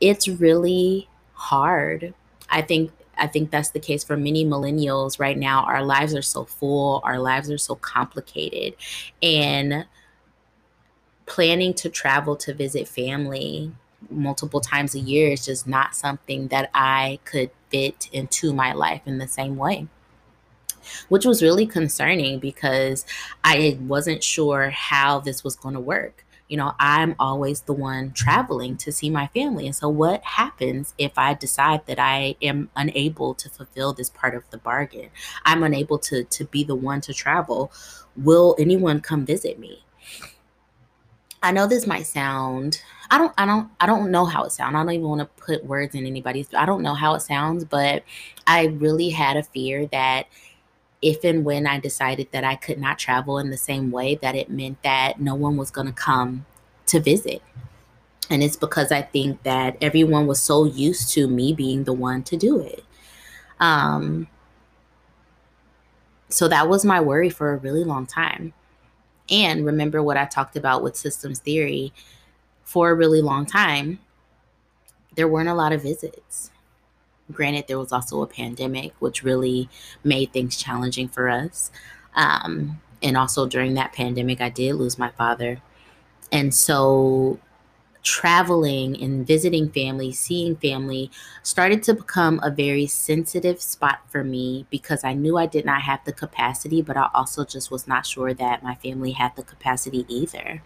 it's 0.00 0.28
really 0.28 1.08
hard. 1.32 2.14
I 2.50 2.62
think 2.62 2.90
I 3.16 3.28
think 3.28 3.50
that's 3.50 3.70
the 3.70 3.80
case 3.80 4.02
for 4.02 4.16
many 4.16 4.44
millennials 4.44 5.20
right 5.20 5.38
now. 5.38 5.64
Our 5.64 5.84
lives 5.84 6.14
are 6.14 6.22
so 6.22 6.44
full, 6.44 7.00
our 7.04 7.18
lives 7.18 7.50
are 7.50 7.58
so 7.58 7.76
complicated. 7.76 8.74
And 9.22 9.86
planning 11.26 11.74
to 11.74 11.88
travel 11.88 12.36
to 12.36 12.52
visit 12.52 12.86
family 12.86 13.72
multiple 14.10 14.60
times 14.60 14.94
a 14.94 14.98
year 14.98 15.30
is 15.30 15.44
just 15.44 15.66
not 15.66 15.94
something 15.94 16.48
that 16.48 16.70
I 16.74 17.18
could 17.24 17.50
fit 17.74 18.08
into 18.12 18.52
my 18.52 18.72
life 18.72 19.02
in 19.04 19.18
the 19.18 19.26
same 19.26 19.56
way. 19.56 19.88
Which 21.08 21.24
was 21.24 21.42
really 21.42 21.66
concerning 21.66 22.38
because 22.38 23.04
I 23.42 23.78
wasn't 23.80 24.22
sure 24.22 24.70
how 24.70 25.18
this 25.18 25.42
was 25.42 25.56
going 25.56 25.74
to 25.74 25.80
work. 25.80 26.24
You 26.48 26.58
know, 26.58 26.72
I'm 26.78 27.16
always 27.18 27.62
the 27.62 27.72
one 27.72 28.12
traveling 28.12 28.76
to 28.76 28.92
see 28.92 29.10
my 29.10 29.26
family. 29.28 29.66
And 29.66 29.74
so, 29.74 29.88
what 29.88 30.22
happens 30.22 30.94
if 30.98 31.18
I 31.18 31.34
decide 31.34 31.86
that 31.86 31.98
I 31.98 32.36
am 32.42 32.68
unable 32.76 33.34
to 33.34 33.48
fulfill 33.48 33.94
this 33.94 34.10
part 34.10 34.34
of 34.34 34.48
the 34.50 34.58
bargain? 34.58 35.08
I'm 35.44 35.62
unable 35.64 35.98
to, 36.00 36.22
to 36.22 36.44
be 36.44 36.62
the 36.62 36.76
one 36.76 37.00
to 37.00 37.14
travel. 37.14 37.72
Will 38.14 38.54
anyone 38.58 39.00
come 39.00 39.24
visit 39.24 39.58
me? 39.58 39.82
I 41.44 41.52
know 41.52 41.66
this 41.66 41.86
might 41.86 42.06
sound 42.06 42.80
I 43.10 43.18
don't 43.18 43.32
I 43.36 43.44
don't 43.46 43.70
I 43.78 43.86
don't 43.86 44.10
know 44.10 44.24
how 44.24 44.44
it 44.44 44.52
sounds. 44.52 44.74
I 44.74 44.78
don't 44.78 44.90
even 44.90 45.08
want 45.08 45.20
to 45.20 45.44
put 45.44 45.64
words 45.64 45.94
in 45.94 46.06
anybody's 46.06 46.48
I 46.54 46.66
don't 46.66 46.82
know 46.82 46.94
how 46.94 47.14
it 47.14 47.20
sounds, 47.20 47.64
but 47.64 48.02
I 48.46 48.66
really 48.66 49.10
had 49.10 49.36
a 49.36 49.42
fear 49.42 49.86
that 49.88 50.26
if 51.02 51.22
and 51.22 51.44
when 51.44 51.66
I 51.66 51.78
decided 51.78 52.28
that 52.32 52.44
I 52.44 52.56
could 52.56 52.78
not 52.78 52.98
travel 52.98 53.38
in 53.38 53.50
the 53.50 53.58
same 53.58 53.90
way 53.90 54.14
that 54.16 54.34
it 54.34 54.48
meant 54.48 54.82
that 54.82 55.20
no 55.20 55.34
one 55.34 55.58
was 55.58 55.70
going 55.70 55.86
to 55.86 55.92
come 55.92 56.46
to 56.86 56.98
visit. 56.98 57.42
And 58.30 58.42
it's 58.42 58.56
because 58.56 58.90
I 58.90 59.02
think 59.02 59.42
that 59.42 59.76
everyone 59.82 60.26
was 60.26 60.40
so 60.40 60.64
used 60.64 61.12
to 61.12 61.28
me 61.28 61.52
being 61.52 61.84
the 61.84 61.92
one 61.92 62.22
to 62.24 62.38
do 62.38 62.58
it. 62.58 62.84
Um 63.60 64.28
so 66.30 66.48
that 66.48 66.68
was 66.68 66.84
my 66.84 67.00
worry 67.00 67.30
for 67.30 67.52
a 67.52 67.58
really 67.58 67.84
long 67.84 68.06
time. 68.06 68.54
And 69.30 69.64
remember 69.64 70.02
what 70.02 70.16
I 70.16 70.26
talked 70.26 70.56
about 70.56 70.82
with 70.82 70.96
systems 70.96 71.38
theory 71.38 71.92
for 72.62 72.90
a 72.90 72.94
really 72.94 73.22
long 73.22 73.46
time, 73.46 73.98
there 75.14 75.28
weren't 75.28 75.48
a 75.48 75.54
lot 75.54 75.72
of 75.72 75.82
visits. 75.82 76.50
Granted, 77.32 77.66
there 77.68 77.78
was 77.78 77.92
also 77.92 78.22
a 78.22 78.26
pandemic, 78.26 78.92
which 78.98 79.22
really 79.22 79.68
made 80.02 80.32
things 80.32 80.56
challenging 80.56 81.08
for 81.08 81.28
us. 81.28 81.70
Um, 82.14 82.80
and 83.02 83.16
also 83.16 83.46
during 83.46 83.74
that 83.74 83.92
pandemic, 83.92 84.40
I 84.40 84.50
did 84.50 84.74
lose 84.74 84.98
my 84.98 85.10
father. 85.10 85.60
And 86.32 86.54
so 86.54 87.38
traveling 88.04 89.02
and 89.02 89.26
visiting 89.26 89.70
family, 89.70 90.12
seeing 90.12 90.54
family 90.56 91.10
started 91.42 91.82
to 91.82 91.94
become 91.94 92.38
a 92.42 92.50
very 92.50 92.86
sensitive 92.86 93.60
spot 93.60 94.00
for 94.08 94.22
me 94.22 94.66
because 94.70 95.02
I 95.02 95.14
knew 95.14 95.38
I 95.38 95.46
did 95.46 95.64
not 95.64 95.80
have 95.82 96.04
the 96.04 96.12
capacity, 96.12 96.82
but 96.82 96.96
I 96.96 97.08
also 97.14 97.44
just 97.44 97.70
was 97.70 97.88
not 97.88 98.06
sure 98.06 98.34
that 98.34 98.62
my 98.62 98.74
family 98.76 99.12
had 99.12 99.34
the 99.34 99.42
capacity 99.42 100.04
either. 100.06 100.62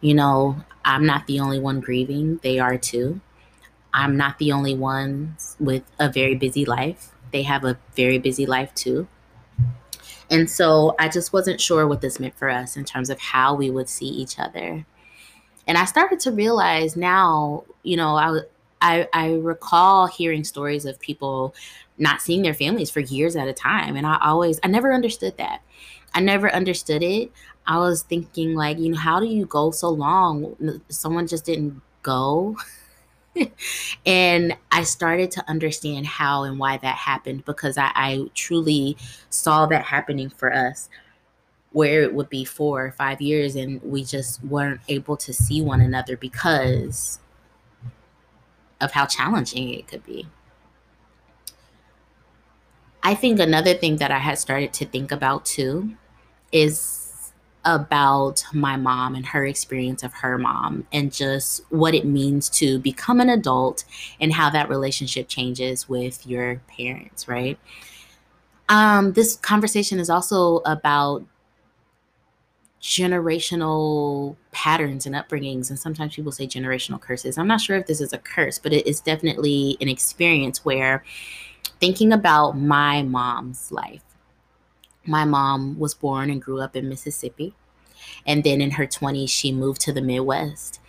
You 0.00 0.14
know, 0.14 0.56
I'm 0.82 1.04
not 1.04 1.26
the 1.26 1.40
only 1.40 1.60
one 1.60 1.78
grieving, 1.78 2.40
they 2.42 2.58
are 2.58 2.78
too. 2.78 3.20
I'm 3.92 4.16
not 4.16 4.38
the 4.38 4.50
only 4.52 4.74
one 4.74 5.36
with 5.58 5.82
a 5.98 6.10
very 6.10 6.34
busy 6.34 6.64
life. 6.64 7.12
They 7.32 7.42
have 7.42 7.64
a 7.64 7.78
very 7.94 8.18
busy 8.18 8.46
life 8.46 8.74
too. 8.74 9.08
And 10.30 10.48
so 10.48 10.94
I 10.98 11.08
just 11.08 11.32
wasn't 11.32 11.60
sure 11.60 11.86
what 11.86 12.00
this 12.00 12.18
meant 12.18 12.38
for 12.38 12.48
us 12.48 12.76
in 12.76 12.84
terms 12.84 13.10
of 13.10 13.20
how 13.20 13.54
we 13.54 13.68
would 13.68 13.88
see 13.88 14.06
each 14.06 14.38
other 14.38 14.86
and 15.70 15.78
I 15.78 15.84
started 15.84 16.18
to 16.20 16.32
realize 16.32 16.96
now, 16.96 17.62
you 17.84 17.96
know, 17.96 18.16
I, 18.16 18.40
I, 18.80 19.08
I 19.12 19.34
recall 19.34 20.08
hearing 20.08 20.42
stories 20.42 20.84
of 20.84 20.98
people 20.98 21.54
not 21.96 22.20
seeing 22.20 22.42
their 22.42 22.54
families 22.54 22.90
for 22.90 22.98
years 22.98 23.36
at 23.36 23.46
a 23.46 23.52
time. 23.52 23.94
And 23.94 24.04
I 24.04 24.18
always, 24.20 24.58
I 24.64 24.66
never 24.66 24.92
understood 24.92 25.36
that. 25.36 25.62
I 26.12 26.22
never 26.22 26.52
understood 26.52 27.04
it. 27.04 27.30
I 27.68 27.78
was 27.78 28.02
thinking, 28.02 28.56
like, 28.56 28.80
you 28.80 28.90
know, 28.90 28.98
how 28.98 29.20
do 29.20 29.26
you 29.26 29.46
go 29.46 29.70
so 29.70 29.90
long? 29.90 30.80
Someone 30.88 31.28
just 31.28 31.44
didn't 31.44 31.80
go. 32.02 32.56
and 34.04 34.56
I 34.72 34.82
started 34.82 35.30
to 35.30 35.48
understand 35.48 36.04
how 36.04 36.42
and 36.42 36.58
why 36.58 36.78
that 36.78 36.96
happened 36.96 37.44
because 37.44 37.78
I, 37.78 37.92
I 37.94 38.24
truly 38.34 38.96
saw 39.28 39.66
that 39.66 39.84
happening 39.84 40.30
for 40.30 40.52
us 40.52 40.88
where 41.72 42.02
it 42.02 42.14
would 42.14 42.28
be 42.28 42.44
four 42.44 42.84
or 42.84 42.92
five 42.92 43.20
years 43.20 43.54
and 43.54 43.80
we 43.82 44.04
just 44.04 44.42
weren't 44.44 44.80
able 44.88 45.16
to 45.16 45.32
see 45.32 45.62
one 45.62 45.80
another 45.80 46.16
because 46.16 47.20
of 48.80 48.92
how 48.92 49.06
challenging 49.06 49.72
it 49.72 49.86
could 49.86 50.04
be. 50.04 50.26
I 53.02 53.14
think 53.14 53.40
another 53.40 53.74
thing 53.74 53.96
that 53.96 54.10
I 54.10 54.18
had 54.18 54.38
started 54.38 54.72
to 54.74 54.84
think 54.84 55.12
about 55.12 55.44
too 55.46 55.94
is 56.52 57.32
about 57.64 58.42
my 58.52 58.76
mom 58.76 59.14
and 59.14 59.26
her 59.26 59.44
experience 59.44 60.02
of 60.02 60.12
her 60.12 60.38
mom 60.38 60.86
and 60.92 61.12
just 61.12 61.62
what 61.70 61.94
it 61.94 62.06
means 62.06 62.48
to 62.48 62.78
become 62.78 63.20
an 63.20 63.28
adult 63.28 63.84
and 64.20 64.32
how 64.32 64.48
that 64.50 64.68
relationship 64.68 65.28
changes 65.28 65.88
with 65.88 66.26
your 66.26 66.60
parents, 66.68 67.28
right? 67.28 67.58
Um, 68.68 69.12
this 69.12 69.36
conversation 69.36 69.98
is 69.98 70.08
also 70.08 70.58
about 70.64 71.24
generational 72.80 74.36
patterns 74.52 75.04
and 75.04 75.14
upbringings 75.14 75.68
and 75.68 75.78
sometimes 75.78 76.14
people 76.14 76.32
say 76.32 76.46
generational 76.46 77.00
curses. 77.00 77.36
I'm 77.36 77.46
not 77.46 77.60
sure 77.60 77.76
if 77.76 77.86
this 77.86 78.00
is 78.00 78.12
a 78.12 78.18
curse 78.18 78.58
but 78.58 78.72
it 78.72 78.86
is 78.86 79.00
definitely 79.00 79.76
an 79.80 79.88
experience 79.88 80.64
where 80.64 81.04
thinking 81.78 82.12
about 82.12 82.58
my 82.58 83.02
mom's 83.02 83.70
life 83.70 84.02
my 85.04 85.24
mom 85.24 85.78
was 85.78 85.94
born 85.94 86.30
and 86.30 86.40
grew 86.40 86.60
up 86.60 86.74
in 86.74 86.88
mississippi 86.88 87.54
and 88.26 88.44
then 88.44 88.60
in 88.60 88.70
her 88.72 88.86
20s 88.86 89.28
she 89.28 89.52
moved 89.52 89.80
to 89.82 89.92
the 89.92 90.02
midwest. 90.02 90.80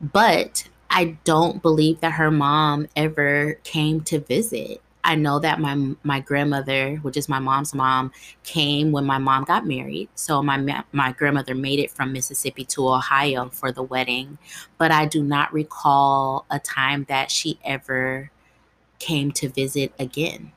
But 0.00 0.68
i 0.90 1.16
don't 1.24 1.62
believe 1.62 2.00
that 2.00 2.12
her 2.12 2.30
mom 2.30 2.86
ever 2.94 3.54
came 3.64 4.00
to 4.02 4.20
visit 4.20 4.80
I 5.04 5.16
know 5.16 5.40
that 5.40 5.58
my 5.60 5.94
my 6.04 6.20
grandmother, 6.20 6.96
which 6.96 7.16
is 7.16 7.28
my 7.28 7.40
mom's 7.40 7.74
mom, 7.74 8.12
came 8.44 8.92
when 8.92 9.04
my 9.04 9.18
mom 9.18 9.44
got 9.44 9.66
married. 9.66 10.08
So 10.14 10.42
my 10.42 10.84
my 10.92 11.12
grandmother 11.12 11.54
made 11.54 11.80
it 11.80 11.90
from 11.90 12.12
Mississippi 12.12 12.64
to 12.66 12.88
Ohio 12.88 13.48
for 13.48 13.72
the 13.72 13.82
wedding, 13.82 14.38
but 14.78 14.92
I 14.92 15.06
do 15.06 15.22
not 15.22 15.52
recall 15.52 16.46
a 16.50 16.60
time 16.60 17.04
that 17.08 17.30
she 17.30 17.58
ever 17.64 18.30
came 19.00 19.32
to 19.32 19.48
visit 19.48 19.92
again. 19.98 20.52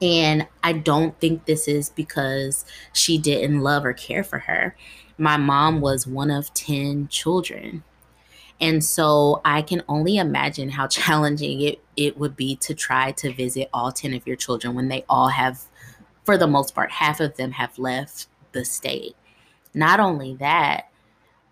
And 0.00 0.48
I 0.64 0.72
don't 0.72 1.18
think 1.20 1.44
this 1.44 1.68
is 1.68 1.90
because 1.90 2.64
she 2.92 3.18
didn't 3.18 3.60
love 3.60 3.84
or 3.84 3.92
care 3.92 4.24
for 4.24 4.40
her. 4.40 4.74
My 5.16 5.36
mom 5.36 5.80
was 5.80 6.06
one 6.06 6.30
of 6.30 6.52
10 6.54 7.06
children. 7.08 7.84
And 8.60 8.82
so 8.82 9.40
I 9.44 9.62
can 9.62 9.82
only 9.88 10.16
imagine 10.16 10.70
how 10.70 10.86
challenging 10.88 11.60
it, 11.60 11.81
it 11.96 12.16
would 12.18 12.36
be 12.36 12.56
to 12.56 12.74
try 12.74 13.12
to 13.12 13.32
visit 13.32 13.68
all 13.72 13.92
10 13.92 14.14
of 14.14 14.26
your 14.26 14.36
children 14.36 14.74
when 14.74 14.88
they 14.88 15.04
all 15.08 15.28
have, 15.28 15.62
for 16.24 16.38
the 16.38 16.46
most 16.46 16.74
part, 16.74 16.90
half 16.90 17.20
of 17.20 17.36
them 17.36 17.52
have 17.52 17.78
left 17.78 18.26
the 18.52 18.64
state. 18.64 19.16
Not 19.74 20.00
only 20.00 20.34
that, 20.36 20.90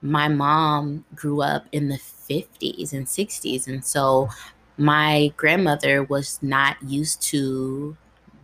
my 0.02 0.28
mom 0.28 1.04
grew 1.14 1.42
up 1.42 1.66
in 1.72 1.88
the 1.88 1.98
50s 1.98 2.92
and 2.92 3.06
60s. 3.06 3.66
And 3.66 3.84
so 3.84 4.28
my 4.76 5.32
grandmother 5.36 6.02
was 6.02 6.38
not 6.42 6.76
used 6.82 7.20
to 7.22 7.96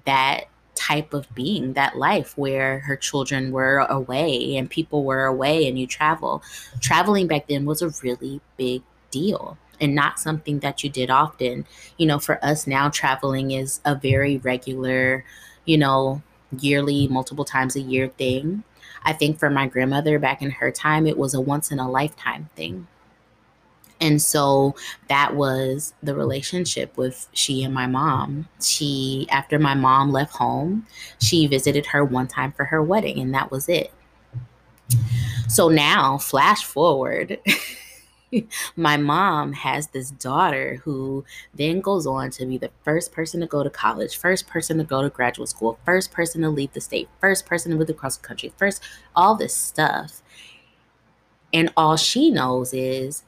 that 0.04 0.44
type 0.74 1.14
of 1.14 1.34
being, 1.34 1.72
that 1.72 1.96
life 1.96 2.36
where 2.36 2.80
her 2.80 2.96
children 2.96 3.50
were 3.50 3.78
away 3.88 4.56
and 4.56 4.70
people 4.70 5.04
were 5.04 5.24
away 5.24 5.66
and 5.66 5.78
you 5.78 5.86
travel. 5.86 6.42
Traveling 6.80 7.26
back 7.26 7.48
then 7.48 7.64
was 7.64 7.80
a 7.80 7.88
really 8.02 8.40
big 8.58 8.82
deal 9.10 9.56
and 9.80 9.94
not 9.94 10.18
something 10.18 10.60
that 10.60 10.82
you 10.82 10.90
did 10.90 11.10
often. 11.10 11.66
You 11.96 12.06
know, 12.06 12.18
for 12.18 12.44
us 12.44 12.66
now, 12.66 12.88
traveling 12.88 13.50
is 13.50 13.80
a 13.84 13.94
very 13.94 14.38
regular, 14.38 15.24
you 15.64 15.78
know, 15.78 16.22
yearly, 16.58 17.08
multiple 17.08 17.44
times 17.44 17.76
a 17.76 17.80
year 17.80 18.08
thing. 18.08 18.64
I 19.04 19.12
think 19.12 19.38
for 19.38 19.50
my 19.50 19.66
grandmother 19.66 20.18
back 20.18 20.42
in 20.42 20.50
her 20.50 20.70
time, 20.70 21.06
it 21.06 21.18
was 21.18 21.34
a 21.34 21.40
once 21.40 21.70
in 21.70 21.78
a 21.78 21.90
lifetime 21.90 22.48
thing. 22.56 22.86
And 24.00 24.20
so 24.20 24.74
that 25.08 25.34
was 25.34 25.94
the 26.02 26.14
relationship 26.14 26.96
with 26.96 27.28
she 27.32 27.62
and 27.62 27.72
my 27.72 27.86
mom. 27.86 28.48
She, 28.60 29.26
after 29.30 29.58
my 29.58 29.74
mom 29.74 30.12
left 30.12 30.34
home, 30.34 30.86
she 31.20 31.46
visited 31.46 31.86
her 31.86 32.04
one 32.04 32.26
time 32.26 32.52
for 32.52 32.66
her 32.66 32.82
wedding, 32.82 33.18
and 33.18 33.32
that 33.32 33.50
was 33.50 33.68
it. 33.68 33.92
So 35.48 35.68
now, 35.68 36.18
flash 36.18 36.64
forward. 36.64 37.38
my 38.76 38.96
mom 38.96 39.52
has 39.52 39.88
this 39.88 40.10
daughter 40.10 40.80
who 40.84 41.24
then 41.54 41.80
goes 41.80 42.06
on 42.06 42.30
to 42.30 42.46
be 42.46 42.58
the 42.58 42.70
first 42.82 43.12
person 43.12 43.40
to 43.40 43.46
go 43.46 43.62
to 43.62 43.70
college, 43.70 44.16
first 44.16 44.46
person 44.46 44.78
to 44.78 44.84
go 44.84 45.02
to 45.02 45.10
graduate 45.10 45.48
school, 45.48 45.78
first 45.84 46.12
person 46.12 46.42
to 46.42 46.50
leave 46.50 46.72
the 46.72 46.80
state, 46.80 47.08
first 47.20 47.46
person 47.46 47.70
to 47.70 47.78
move 47.78 47.88
across 47.88 48.16
the 48.16 48.26
country, 48.26 48.52
first, 48.56 48.82
all 49.14 49.34
this 49.34 49.54
stuff. 49.54 50.22
And 51.52 51.72
all 51.76 51.96
she 51.96 52.30
knows 52.30 52.74
is, 52.74 53.22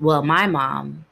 well, 0.00 0.22
my 0.22 0.46
mom 0.46 1.06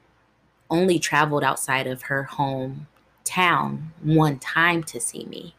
only 0.71 0.99
traveled 0.99 1.45
outside 1.45 1.87
of 1.87 2.03
her 2.03 2.29
hometown 2.33 3.89
one 4.03 4.39
time 4.39 4.83
to 4.85 5.01
see 5.01 5.25
me. 5.27 5.55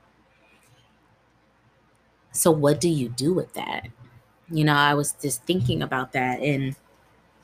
So, 2.31 2.49
what 2.49 2.81
do 2.81 2.89
you 2.89 3.09
do 3.09 3.33
with 3.33 3.53
that? 3.53 3.87
You 4.49 4.63
know, 4.65 4.73
I 4.73 4.95
was 4.95 5.13
just 5.21 5.43
thinking 5.43 5.81
about 5.81 6.13
that. 6.13 6.39
And 6.41 6.75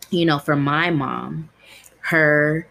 you 0.10 0.26
know, 0.26 0.40
for 0.40 0.56
my 0.56 0.90
mom, 0.90 1.50
her 2.02 2.68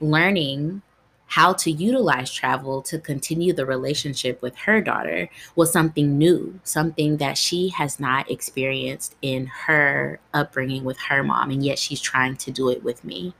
learning 0.00 0.82
how 1.26 1.52
to 1.52 1.70
utilize 1.70 2.32
travel 2.32 2.82
to 2.82 2.98
continue 2.98 3.52
the 3.52 3.64
relationship 3.64 4.42
with 4.42 4.56
her 4.56 4.80
daughter 4.80 5.28
was 5.54 5.72
something 5.72 6.18
new, 6.18 6.58
something 6.64 7.18
that 7.18 7.38
she 7.38 7.68
has 7.68 8.00
not 8.00 8.28
experienced 8.28 9.14
in 9.22 9.46
her 9.46 10.18
upbringing 10.34 10.82
with 10.82 10.98
her 10.98 11.22
mom, 11.22 11.50
and 11.50 11.64
yet 11.64 11.78
she's 11.78 12.00
trying 12.00 12.36
to 12.36 12.50
do 12.50 12.68
it 12.68 12.82
with 12.82 13.04
me. 13.04 13.32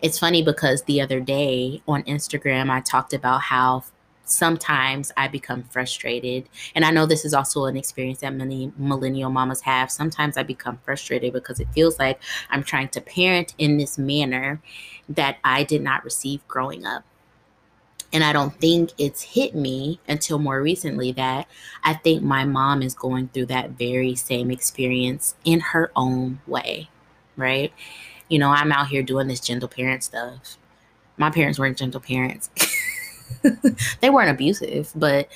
It's 0.00 0.18
funny 0.18 0.44
because 0.44 0.82
the 0.82 1.00
other 1.00 1.18
day 1.18 1.82
on 1.88 2.04
Instagram, 2.04 2.70
I 2.70 2.80
talked 2.80 3.12
about 3.12 3.40
how 3.40 3.82
sometimes 4.32 5.12
I 5.16 5.28
become 5.28 5.62
frustrated. 5.64 6.48
And 6.74 6.84
I 6.84 6.90
know 6.90 7.06
this 7.06 7.24
is 7.24 7.34
also 7.34 7.66
an 7.66 7.76
experience 7.76 8.20
that 8.20 8.34
many 8.34 8.72
millennial 8.76 9.30
mamas 9.30 9.60
have. 9.62 9.90
Sometimes 9.90 10.36
I 10.36 10.42
become 10.42 10.78
frustrated 10.84 11.32
because 11.32 11.60
it 11.60 11.68
feels 11.72 11.98
like 11.98 12.20
I'm 12.50 12.62
trying 12.62 12.88
to 12.90 13.00
parent 13.00 13.54
in 13.58 13.78
this 13.78 13.98
manner 13.98 14.60
that 15.08 15.38
I 15.44 15.64
did 15.64 15.82
not 15.82 16.04
receive 16.04 16.46
growing 16.48 16.84
up. 16.84 17.04
And 18.12 18.22
I 18.22 18.32
don't 18.32 18.54
think 18.60 18.90
it's 18.98 19.22
hit 19.22 19.54
me 19.54 19.98
until 20.06 20.38
more 20.38 20.60
recently 20.60 21.12
that 21.12 21.48
I 21.82 21.94
think 21.94 22.22
my 22.22 22.44
mom 22.44 22.82
is 22.82 22.94
going 22.94 23.28
through 23.28 23.46
that 23.46 23.70
very 23.70 24.14
same 24.14 24.50
experience 24.50 25.34
in 25.44 25.60
her 25.60 25.90
own 25.96 26.40
way, 26.46 26.90
right? 27.36 27.72
You 28.28 28.38
know, 28.38 28.50
I'm 28.50 28.70
out 28.70 28.88
here 28.88 29.02
doing 29.02 29.28
this 29.28 29.40
gentle 29.40 29.68
parent 29.68 30.04
stuff. 30.04 30.58
My 31.16 31.30
parents 31.30 31.58
weren't 31.58 31.78
gentle 31.78 32.00
parents. 32.00 32.50
they 34.00 34.10
weren't 34.10 34.30
abusive, 34.30 34.92
but 34.94 35.28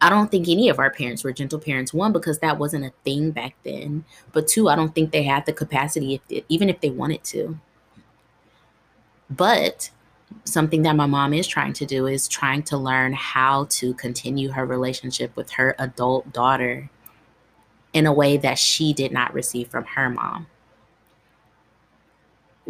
I 0.00 0.08
don't 0.08 0.30
think 0.30 0.48
any 0.48 0.68
of 0.68 0.78
our 0.78 0.90
parents 0.90 1.22
were 1.22 1.32
gentle 1.32 1.58
parents. 1.58 1.92
One, 1.92 2.12
because 2.12 2.38
that 2.38 2.58
wasn't 2.58 2.86
a 2.86 2.92
thing 3.04 3.32
back 3.32 3.54
then. 3.64 4.04
But 4.32 4.48
two, 4.48 4.68
I 4.68 4.76
don't 4.76 4.94
think 4.94 5.10
they 5.10 5.24
had 5.24 5.44
the 5.44 5.52
capacity, 5.52 6.14
if 6.14 6.28
they, 6.28 6.44
even 6.48 6.70
if 6.70 6.80
they 6.80 6.90
wanted 6.90 7.22
to. 7.24 7.58
But 9.28 9.90
something 10.44 10.82
that 10.82 10.96
my 10.96 11.06
mom 11.06 11.34
is 11.34 11.46
trying 11.46 11.72
to 11.74 11.86
do 11.86 12.06
is 12.06 12.28
trying 12.28 12.62
to 12.62 12.78
learn 12.78 13.12
how 13.12 13.66
to 13.70 13.92
continue 13.94 14.50
her 14.50 14.64
relationship 14.64 15.34
with 15.36 15.50
her 15.50 15.74
adult 15.78 16.32
daughter 16.32 16.88
in 17.92 18.06
a 18.06 18.12
way 18.12 18.36
that 18.36 18.58
she 18.58 18.92
did 18.92 19.12
not 19.12 19.34
receive 19.34 19.68
from 19.68 19.84
her 19.84 20.08
mom 20.08 20.46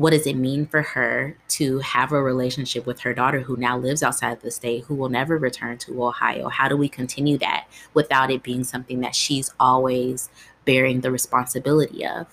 what 0.00 0.14
does 0.14 0.26
it 0.26 0.34
mean 0.34 0.64
for 0.64 0.80
her 0.80 1.36
to 1.46 1.78
have 1.80 2.10
a 2.10 2.22
relationship 2.22 2.86
with 2.86 3.00
her 3.00 3.12
daughter 3.12 3.40
who 3.40 3.54
now 3.58 3.76
lives 3.76 4.02
outside 4.02 4.40
the 4.40 4.50
state 4.50 4.82
who 4.84 4.94
will 4.94 5.10
never 5.10 5.36
return 5.36 5.76
to 5.76 6.02
ohio? 6.02 6.48
How 6.48 6.68
do 6.68 6.76
we 6.76 6.88
continue 6.88 7.36
that 7.36 7.66
without 7.92 8.30
it 8.30 8.42
being 8.42 8.64
something 8.64 9.00
that 9.00 9.14
she's 9.14 9.52
always 9.60 10.30
bearing 10.64 11.02
the 11.02 11.10
responsibility 11.10 12.06
of? 12.06 12.26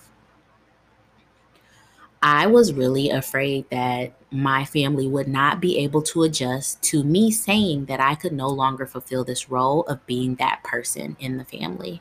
I 2.22 2.46
was 2.46 2.72
really 2.72 3.10
afraid 3.10 3.68
that 3.68 4.14
my 4.30 4.64
family 4.64 5.06
would 5.06 5.28
not 5.28 5.60
be 5.60 5.76
able 5.76 6.00
to 6.04 6.22
adjust 6.22 6.82
to 6.84 7.04
me 7.04 7.30
saying 7.30 7.84
that 7.84 8.00
i 8.00 8.14
could 8.14 8.32
no 8.32 8.48
longer 8.48 8.86
fulfill 8.86 9.24
this 9.24 9.50
role 9.50 9.82
of 9.82 10.04
being 10.06 10.36
that 10.36 10.62
person 10.64 11.18
in 11.20 11.36
the 11.36 11.44
family. 11.44 12.00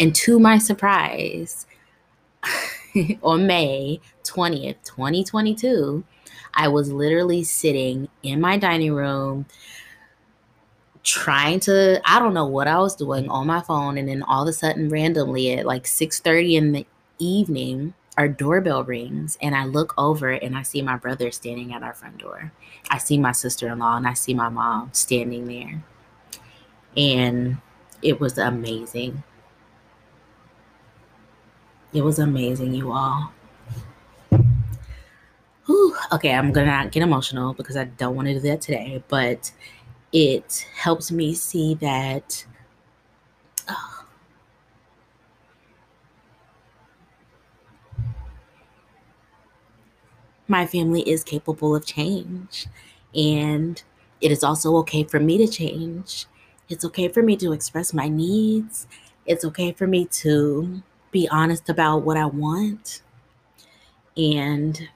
And 0.00 0.12
to 0.16 0.40
my 0.40 0.58
surprise 0.58 1.66
on 3.22 3.46
May 3.46 4.00
20th, 4.24 4.76
2022, 4.84 6.04
I 6.54 6.68
was 6.68 6.90
literally 6.92 7.44
sitting 7.44 8.08
in 8.22 8.40
my 8.40 8.56
dining 8.56 8.94
room 8.94 9.46
trying 11.02 11.60
to 11.60 12.00
I 12.04 12.18
don't 12.18 12.34
know 12.34 12.46
what 12.46 12.66
I 12.66 12.78
was 12.78 12.96
doing 12.96 13.28
on 13.30 13.46
my 13.46 13.60
phone 13.60 13.96
and 13.96 14.08
then 14.08 14.24
all 14.24 14.42
of 14.42 14.48
a 14.48 14.52
sudden 14.52 14.88
randomly 14.88 15.52
at 15.52 15.64
like 15.64 15.84
6:30 15.84 16.56
in 16.56 16.72
the 16.72 16.86
evening 17.20 17.94
our 18.18 18.28
doorbell 18.28 18.82
rings 18.82 19.38
and 19.40 19.54
I 19.54 19.66
look 19.66 19.94
over 19.96 20.30
and 20.30 20.56
I 20.56 20.62
see 20.62 20.82
my 20.82 20.96
brother 20.96 21.30
standing 21.30 21.72
at 21.72 21.82
our 21.82 21.92
front 21.92 22.18
door. 22.18 22.50
I 22.90 22.98
see 22.98 23.18
my 23.18 23.32
sister-in-law 23.32 23.98
and 23.98 24.06
I 24.08 24.14
see 24.14 24.34
my 24.34 24.48
mom 24.48 24.90
standing 24.92 25.46
there. 25.46 25.82
And 26.96 27.58
it 28.02 28.18
was 28.18 28.38
amazing. 28.38 29.22
It 31.96 32.04
was 32.04 32.20
amazing, 32.20 32.74
you 32.74 32.92
all. 32.92 33.32
Whew. 35.66 35.96
Okay, 36.12 36.32
I'm 36.32 36.52
gonna 36.52 36.66
not 36.66 36.92
get 36.92 37.02
emotional 37.02 37.52
because 37.54 37.76
I 37.76 37.84
don't 37.84 38.14
want 38.14 38.28
to 38.28 38.34
do 38.34 38.40
that 38.40 38.60
today, 38.60 39.02
but 39.08 39.50
it 40.12 40.66
helps 40.76 41.10
me 41.12 41.34
see 41.34 41.74
that. 41.76 42.46
Oh, 43.68 44.04
my 50.48 50.66
family 50.66 51.02
is 51.08 51.24
capable 51.24 51.74
of 51.74 51.84
change, 51.84 52.66
and 53.14 53.82
it 54.20 54.30
is 54.30 54.44
also 54.44 54.76
okay 54.76 55.04
for 55.04 55.20
me 55.20 55.38
to 55.38 55.46
change. 55.48 56.26
It's 56.68 56.84
okay 56.84 57.08
for 57.08 57.22
me 57.22 57.36
to 57.38 57.52
express 57.52 57.92
my 57.94 58.08
needs. 58.08 58.86
It's 59.26 59.44
okay 59.44 59.72
for 59.72 59.86
me 59.86 60.04
to 60.06 60.82
be 61.10 61.28
honest 61.30 61.68
about 61.68 61.98
what 61.98 62.16
I 62.16 62.26
want. 62.26 63.02
And 64.16 64.88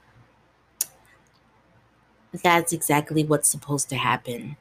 that's 2.43 2.73
exactly 2.73 3.23
what's 3.23 3.49
supposed 3.49 3.89
to 3.89 3.95
happen 3.95 4.55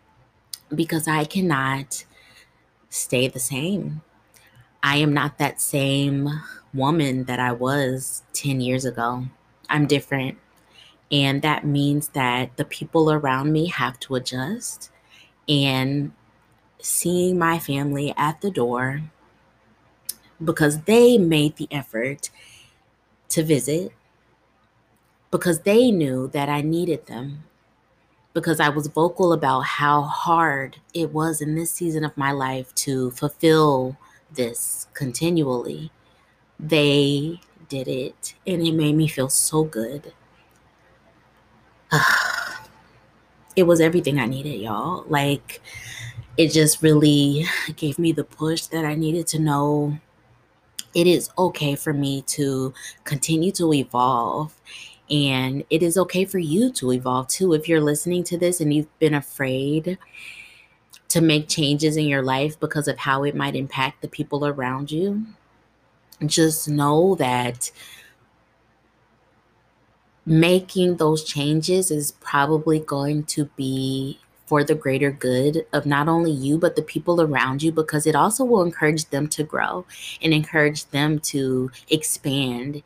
because 0.74 1.06
I 1.08 1.24
cannot 1.24 2.04
stay 2.88 3.28
the 3.28 3.38
same. 3.38 4.02
I 4.82 4.96
am 4.96 5.12
not 5.12 5.38
that 5.38 5.60
same 5.60 6.28
woman 6.72 7.24
that 7.24 7.38
I 7.38 7.52
was 7.52 8.22
10 8.32 8.60
years 8.60 8.84
ago. 8.84 9.26
I'm 9.68 9.86
different. 9.86 10.38
And 11.12 11.42
that 11.42 11.64
means 11.64 12.08
that 12.08 12.56
the 12.56 12.64
people 12.64 13.10
around 13.10 13.52
me 13.52 13.66
have 13.66 13.98
to 14.00 14.14
adjust. 14.14 14.90
And 15.48 16.12
seeing 16.80 17.38
my 17.38 17.58
family 17.58 18.14
at 18.16 18.40
the 18.40 18.50
door 18.50 19.02
because 20.44 20.82
they 20.82 21.18
made 21.18 21.56
the 21.56 21.68
effort 21.70 22.30
to 23.30 23.42
visit, 23.42 23.92
because 25.30 25.60
they 25.60 25.90
knew 25.90 26.28
that 26.28 26.48
I 26.48 26.60
needed 26.60 27.06
them, 27.06 27.44
because 28.32 28.60
I 28.60 28.68
was 28.68 28.86
vocal 28.86 29.32
about 29.32 29.60
how 29.60 30.02
hard 30.02 30.76
it 30.94 31.12
was 31.12 31.40
in 31.40 31.54
this 31.54 31.72
season 31.72 32.04
of 32.04 32.16
my 32.16 32.32
life 32.32 32.74
to 32.76 33.10
fulfill 33.12 33.96
this 34.32 34.86
continually. 34.94 35.90
They 36.58 37.40
did 37.68 37.88
it, 37.88 38.34
and 38.46 38.66
it 38.66 38.72
made 38.72 38.96
me 38.96 39.08
feel 39.08 39.28
so 39.28 39.64
good. 39.64 40.12
it 43.56 43.64
was 43.64 43.80
everything 43.80 44.20
I 44.20 44.26
needed, 44.26 44.60
y'all. 44.60 45.04
Like, 45.08 45.60
it 46.36 46.48
just 46.48 46.82
really 46.82 47.46
gave 47.76 47.98
me 47.98 48.12
the 48.12 48.24
push 48.24 48.62
that 48.66 48.84
I 48.84 48.94
needed 48.94 49.26
to 49.28 49.38
know 49.38 49.98
it 50.94 51.06
is 51.06 51.30
okay 51.38 51.74
for 51.76 51.92
me 51.92 52.22
to 52.22 52.74
continue 53.04 53.52
to 53.52 53.72
evolve 53.72 54.54
And 55.10 55.64
it 55.70 55.82
is 55.84 55.98
okay 55.98 56.24
for 56.26 56.38
you 56.38 56.72
to 56.74 56.92
evolve 56.92 57.28
too. 57.28 57.54
If 57.54 57.68
you're 57.68 57.82
listening 57.82 58.24
to 58.26 58.38
this 58.38 58.60
and 58.62 58.74
you've 58.74 58.98
been 59.00 59.14
afraid 59.14 59.98
to 61.08 61.20
make 61.20 61.48
changes 61.48 61.96
in 61.96 62.06
your 62.06 62.22
life 62.22 62.58
because 62.60 62.88
of 62.88 62.98
how 62.98 63.24
it 63.24 63.34
might 63.34 63.56
impact 63.56 64.02
the 64.02 64.08
people 64.08 64.46
around 64.46 64.90
you, 64.92 65.26
just 66.26 66.68
know 66.68 67.14
that 67.16 67.70
making 70.26 70.96
those 70.96 71.24
changes 71.24 71.90
is 71.90 72.12
probably 72.12 72.78
going 72.78 73.24
to 73.24 73.46
be 73.56 74.18
for 74.50 74.64
the 74.64 74.74
greater 74.74 75.12
good 75.12 75.64
of 75.72 75.86
not 75.86 76.08
only 76.08 76.32
you, 76.32 76.58
but 76.58 76.74
the 76.74 76.82
people 76.82 77.22
around 77.22 77.62
you, 77.62 77.70
because 77.70 78.04
it 78.04 78.16
also 78.16 78.44
will 78.44 78.62
encourage 78.62 79.04
them 79.10 79.28
to 79.28 79.44
grow 79.44 79.86
and 80.20 80.34
encourage 80.34 80.86
them 80.86 81.20
to 81.20 81.70
expand. 81.88 82.82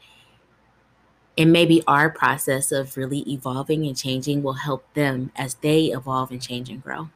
And 1.39 1.55
maybe 1.55 1.83
our 1.87 2.11
process 2.11 2.71
of 2.71 2.99
really 2.99 3.21
evolving 3.21 3.87
and 3.87 3.97
changing 3.97 4.43
will 4.43 4.61
help 4.69 4.85
them 4.93 5.33
as 5.37 5.55
they 5.55 5.87
evolve 5.87 6.31
and 6.31 6.43
change 6.43 6.69
and 6.69 6.83
grow. 6.83 7.09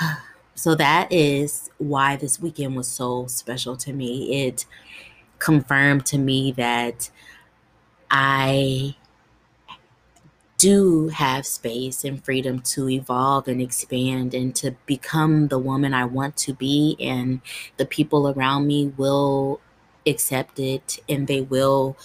So 0.58 0.74
that 0.76 1.12
is 1.12 1.68
why 1.76 2.16
this 2.16 2.40
weekend 2.40 2.76
was 2.76 2.88
so 2.88 3.26
special 3.26 3.76
to 3.76 3.92
me. 3.92 4.46
It 4.46 4.64
confirmed 5.38 6.06
to 6.06 6.16
me 6.16 6.50
that 6.52 7.10
I 8.10 8.96
do 10.66 11.06
have 11.10 11.46
space 11.46 12.02
and 12.02 12.24
freedom 12.24 12.58
to 12.58 12.88
evolve 12.90 13.46
and 13.46 13.62
expand 13.62 14.34
and 14.34 14.52
to 14.52 14.72
become 14.84 15.46
the 15.46 15.60
woman 15.60 15.94
I 15.94 16.04
want 16.06 16.36
to 16.38 16.52
be. 16.52 16.96
And 16.98 17.40
the 17.76 17.86
people 17.86 18.30
around 18.30 18.66
me 18.66 18.88
will 18.96 19.60
accept 20.08 20.58
it 20.58 20.98
and 21.08 21.28
they 21.28 21.40
will 21.40 21.96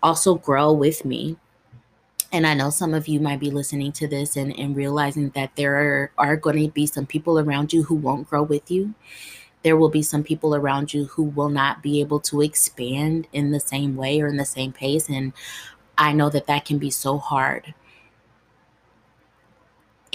also 0.00 0.36
grow 0.36 0.72
with 0.72 1.04
me. 1.04 1.38
And 2.30 2.46
I 2.46 2.54
know 2.54 2.70
some 2.70 2.94
of 2.94 3.08
you 3.08 3.18
might 3.18 3.40
be 3.40 3.50
listening 3.50 3.90
to 3.94 4.06
this 4.06 4.36
and, 4.36 4.56
and 4.56 4.76
realizing 4.76 5.30
that 5.30 5.56
there 5.56 5.74
are, 5.74 6.12
are 6.16 6.36
going 6.36 6.64
to 6.64 6.70
be 6.72 6.86
some 6.86 7.06
people 7.06 7.40
around 7.40 7.72
you 7.72 7.82
who 7.82 7.96
won't 7.96 8.30
grow 8.30 8.44
with 8.44 8.70
you. 8.70 8.94
There 9.64 9.76
will 9.76 9.90
be 9.90 10.02
some 10.02 10.22
people 10.22 10.54
around 10.54 10.94
you 10.94 11.06
who 11.06 11.24
will 11.24 11.48
not 11.48 11.82
be 11.82 12.00
able 12.00 12.20
to 12.20 12.42
expand 12.42 13.26
in 13.32 13.50
the 13.50 13.58
same 13.58 13.96
way 13.96 14.20
or 14.20 14.28
in 14.28 14.36
the 14.36 14.44
same 14.44 14.70
pace. 14.70 15.08
And 15.08 15.32
I 15.98 16.12
know 16.12 16.30
that 16.30 16.46
that 16.46 16.64
can 16.64 16.78
be 16.78 16.90
so 16.90 17.18
hard. 17.18 17.74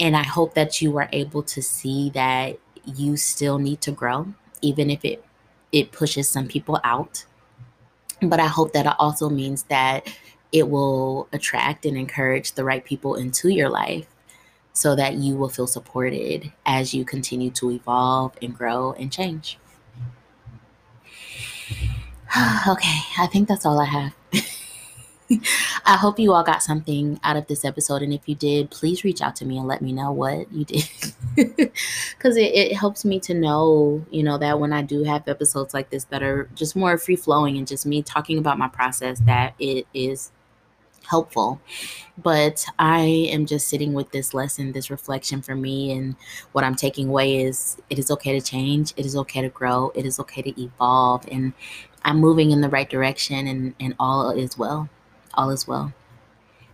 And 0.00 0.16
I 0.16 0.24
hope 0.24 0.54
that 0.54 0.80
you 0.80 0.96
are 0.96 1.08
able 1.12 1.42
to 1.44 1.62
see 1.62 2.10
that 2.10 2.58
you 2.84 3.16
still 3.16 3.58
need 3.58 3.80
to 3.82 3.92
grow, 3.92 4.32
even 4.62 4.90
if 4.90 5.04
it 5.04 5.24
it 5.72 5.92
pushes 5.92 6.28
some 6.28 6.48
people 6.48 6.80
out. 6.82 7.24
But 8.20 8.40
I 8.40 8.46
hope 8.46 8.72
that 8.72 8.86
it 8.86 8.92
also 8.98 9.28
means 9.28 9.64
that 9.64 10.12
it 10.52 10.68
will 10.68 11.28
attract 11.32 11.86
and 11.86 11.96
encourage 11.96 12.52
the 12.52 12.64
right 12.64 12.84
people 12.84 13.14
into 13.14 13.50
your 13.50 13.68
life 13.68 14.06
so 14.72 14.96
that 14.96 15.14
you 15.14 15.36
will 15.36 15.48
feel 15.48 15.66
supported 15.66 16.52
as 16.66 16.94
you 16.94 17.04
continue 17.04 17.50
to 17.50 17.70
evolve 17.70 18.32
and 18.42 18.56
grow 18.56 18.92
and 18.92 19.12
change. 19.12 19.58
okay, 22.68 22.98
I 23.18 23.28
think 23.30 23.48
that's 23.48 23.66
all 23.66 23.80
I 23.80 23.86
have. 23.86 24.14
I 25.84 25.96
hope 25.96 26.18
you 26.18 26.32
all 26.32 26.42
got 26.42 26.62
something 26.62 27.20
out 27.22 27.36
of 27.36 27.46
this 27.46 27.64
episode. 27.64 28.02
And 28.02 28.12
if 28.12 28.28
you 28.28 28.34
did, 28.34 28.70
please 28.70 29.04
reach 29.04 29.22
out 29.22 29.36
to 29.36 29.44
me 29.44 29.58
and 29.58 29.66
let 29.66 29.82
me 29.82 29.92
know 29.92 30.12
what 30.12 30.52
you 30.52 30.64
did. 30.64 30.88
Because 32.16 32.36
it, 32.36 32.54
it 32.54 32.76
helps 32.76 33.04
me 33.04 33.18
to 33.20 33.32
know, 33.32 34.04
you 34.10 34.22
know, 34.22 34.36
that 34.38 34.60
when 34.60 34.72
I 34.72 34.82
do 34.82 35.04
have 35.04 35.26
episodes 35.26 35.72
like 35.72 35.88
this 35.88 36.04
that 36.04 36.22
are 36.22 36.50
just 36.54 36.76
more 36.76 36.98
free 36.98 37.16
flowing 37.16 37.56
and 37.56 37.66
just 37.66 37.86
me 37.86 38.02
talking 38.02 38.36
about 38.36 38.58
my 38.58 38.68
process, 38.68 39.20
that 39.20 39.54
it 39.58 39.86
is 39.94 40.32
helpful. 41.08 41.60
But 42.18 42.66
I 42.78 43.00
am 43.30 43.46
just 43.46 43.68
sitting 43.68 43.94
with 43.94 44.10
this 44.10 44.34
lesson, 44.34 44.72
this 44.72 44.90
reflection 44.90 45.40
for 45.40 45.54
me. 45.54 45.92
And 45.92 46.16
what 46.52 46.64
I'm 46.64 46.74
taking 46.74 47.08
away 47.08 47.42
is 47.42 47.78
it 47.88 47.98
is 47.98 48.10
okay 48.10 48.38
to 48.38 48.44
change, 48.44 48.92
it 48.96 49.06
is 49.06 49.16
okay 49.16 49.40
to 49.40 49.48
grow, 49.48 49.92
it 49.94 50.04
is 50.04 50.20
okay 50.20 50.42
to 50.42 50.62
evolve. 50.62 51.26
And 51.30 51.54
I'm 52.04 52.18
moving 52.18 52.50
in 52.50 52.60
the 52.60 52.68
right 52.68 52.88
direction, 52.88 53.46
and, 53.46 53.74
and 53.80 53.94
all 53.98 54.30
is 54.30 54.58
well. 54.58 54.88
All 55.34 55.50
is 55.50 55.66
well. 55.66 55.92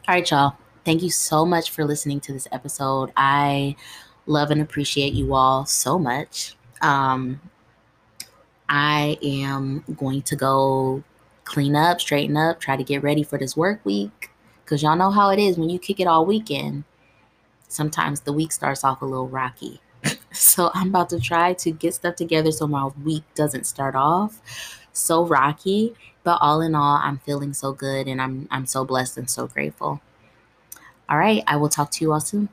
All 0.08 0.14
right, 0.14 0.30
y'all. 0.30 0.56
Thank 0.84 1.02
you 1.02 1.10
so 1.10 1.44
much 1.44 1.70
for 1.70 1.84
listening 1.84 2.20
to 2.20 2.32
this 2.32 2.46
episode. 2.52 3.12
I 3.16 3.76
love 4.26 4.50
and 4.50 4.60
appreciate 4.60 5.14
you 5.14 5.34
all 5.34 5.66
so 5.66 5.98
much. 5.98 6.54
Um, 6.80 7.40
I 8.68 9.18
am 9.22 9.84
going 9.96 10.22
to 10.22 10.36
go 10.36 11.02
clean 11.44 11.76
up, 11.76 12.00
straighten 12.00 12.36
up, 12.36 12.60
try 12.60 12.76
to 12.76 12.84
get 12.84 13.02
ready 13.02 13.22
for 13.22 13.38
this 13.38 13.56
work 13.56 13.84
week. 13.84 14.30
Because 14.64 14.82
y'all 14.82 14.96
know 14.96 15.10
how 15.10 15.30
it 15.30 15.38
is 15.38 15.58
when 15.58 15.70
you 15.70 15.78
kick 15.78 16.00
it 16.00 16.06
all 16.06 16.26
weekend. 16.26 16.84
Sometimes 17.68 18.20
the 18.20 18.32
week 18.32 18.52
starts 18.52 18.84
off 18.84 19.02
a 19.02 19.04
little 19.04 19.28
rocky. 19.28 19.80
so 20.32 20.70
I'm 20.74 20.88
about 20.88 21.08
to 21.10 21.20
try 21.20 21.52
to 21.54 21.70
get 21.70 21.94
stuff 21.94 22.16
together 22.16 22.50
so 22.52 22.66
my 22.66 22.86
week 23.04 23.24
doesn't 23.34 23.64
start 23.64 23.94
off 23.94 24.40
so 24.96 25.24
rocky. 25.24 25.94
But 26.24 26.38
all 26.40 26.60
in 26.60 26.74
all, 26.74 26.96
I'm 26.96 27.18
feeling 27.18 27.52
so 27.52 27.72
good 27.72 28.08
and 28.08 28.20
I'm 28.20 28.48
I'm 28.50 28.66
so 28.66 28.84
blessed 28.84 29.18
and 29.18 29.30
so 29.30 29.46
grateful. 29.46 30.00
All 31.08 31.18
right, 31.18 31.44
I 31.46 31.56
will 31.56 31.68
talk 31.68 31.90
to 31.92 32.04
you 32.04 32.12
all 32.12 32.20
soon. 32.20 32.48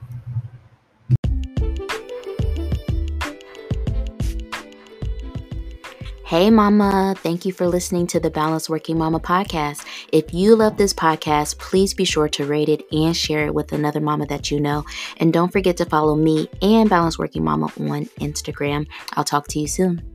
Hey, 6.34 6.50
Mama. 6.50 7.14
Thank 7.18 7.46
you 7.46 7.54
for 7.54 7.68
listening 7.68 8.08
to 8.08 8.20
the 8.20 8.32
Balanced 8.32 8.68
Working 8.68 8.98
Mama 8.98 9.20
podcast. 9.20 9.86
If 10.12 10.34
you 10.34 10.56
love 10.56 10.78
this 10.78 10.92
podcast, 10.92 11.60
please 11.60 11.94
be 11.94 12.06
sure 12.06 12.28
to 12.30 12.46
rate 12.46 12.70
it 12.70 12.82
and 12.92 13.16
share 13.16 13.46
it 13.46 13.54
with 13.54 13.72
another 13.72 14.00
mama 14.00 14.26
that 14.26 14.50
you 14.50 14.60
know. 14.60 14.84
And 15.18 15.32
don't 15.32 15.52
forget 15.52 15.78
to 15.78 15.86
follow 15.86 16.16
me 16.16 16.50
and 16.60 16.90
Balanced 16.90 17.20
Working 17.20 17.44
Mama 17.44 17.66
on 17.78 18.06
Instagram. 18.20 18.88
I'll 19.12 19.24
talk 19.24 19.48
to 19.50 19.60
you 19.60 19.68
soon. 19.68 20.13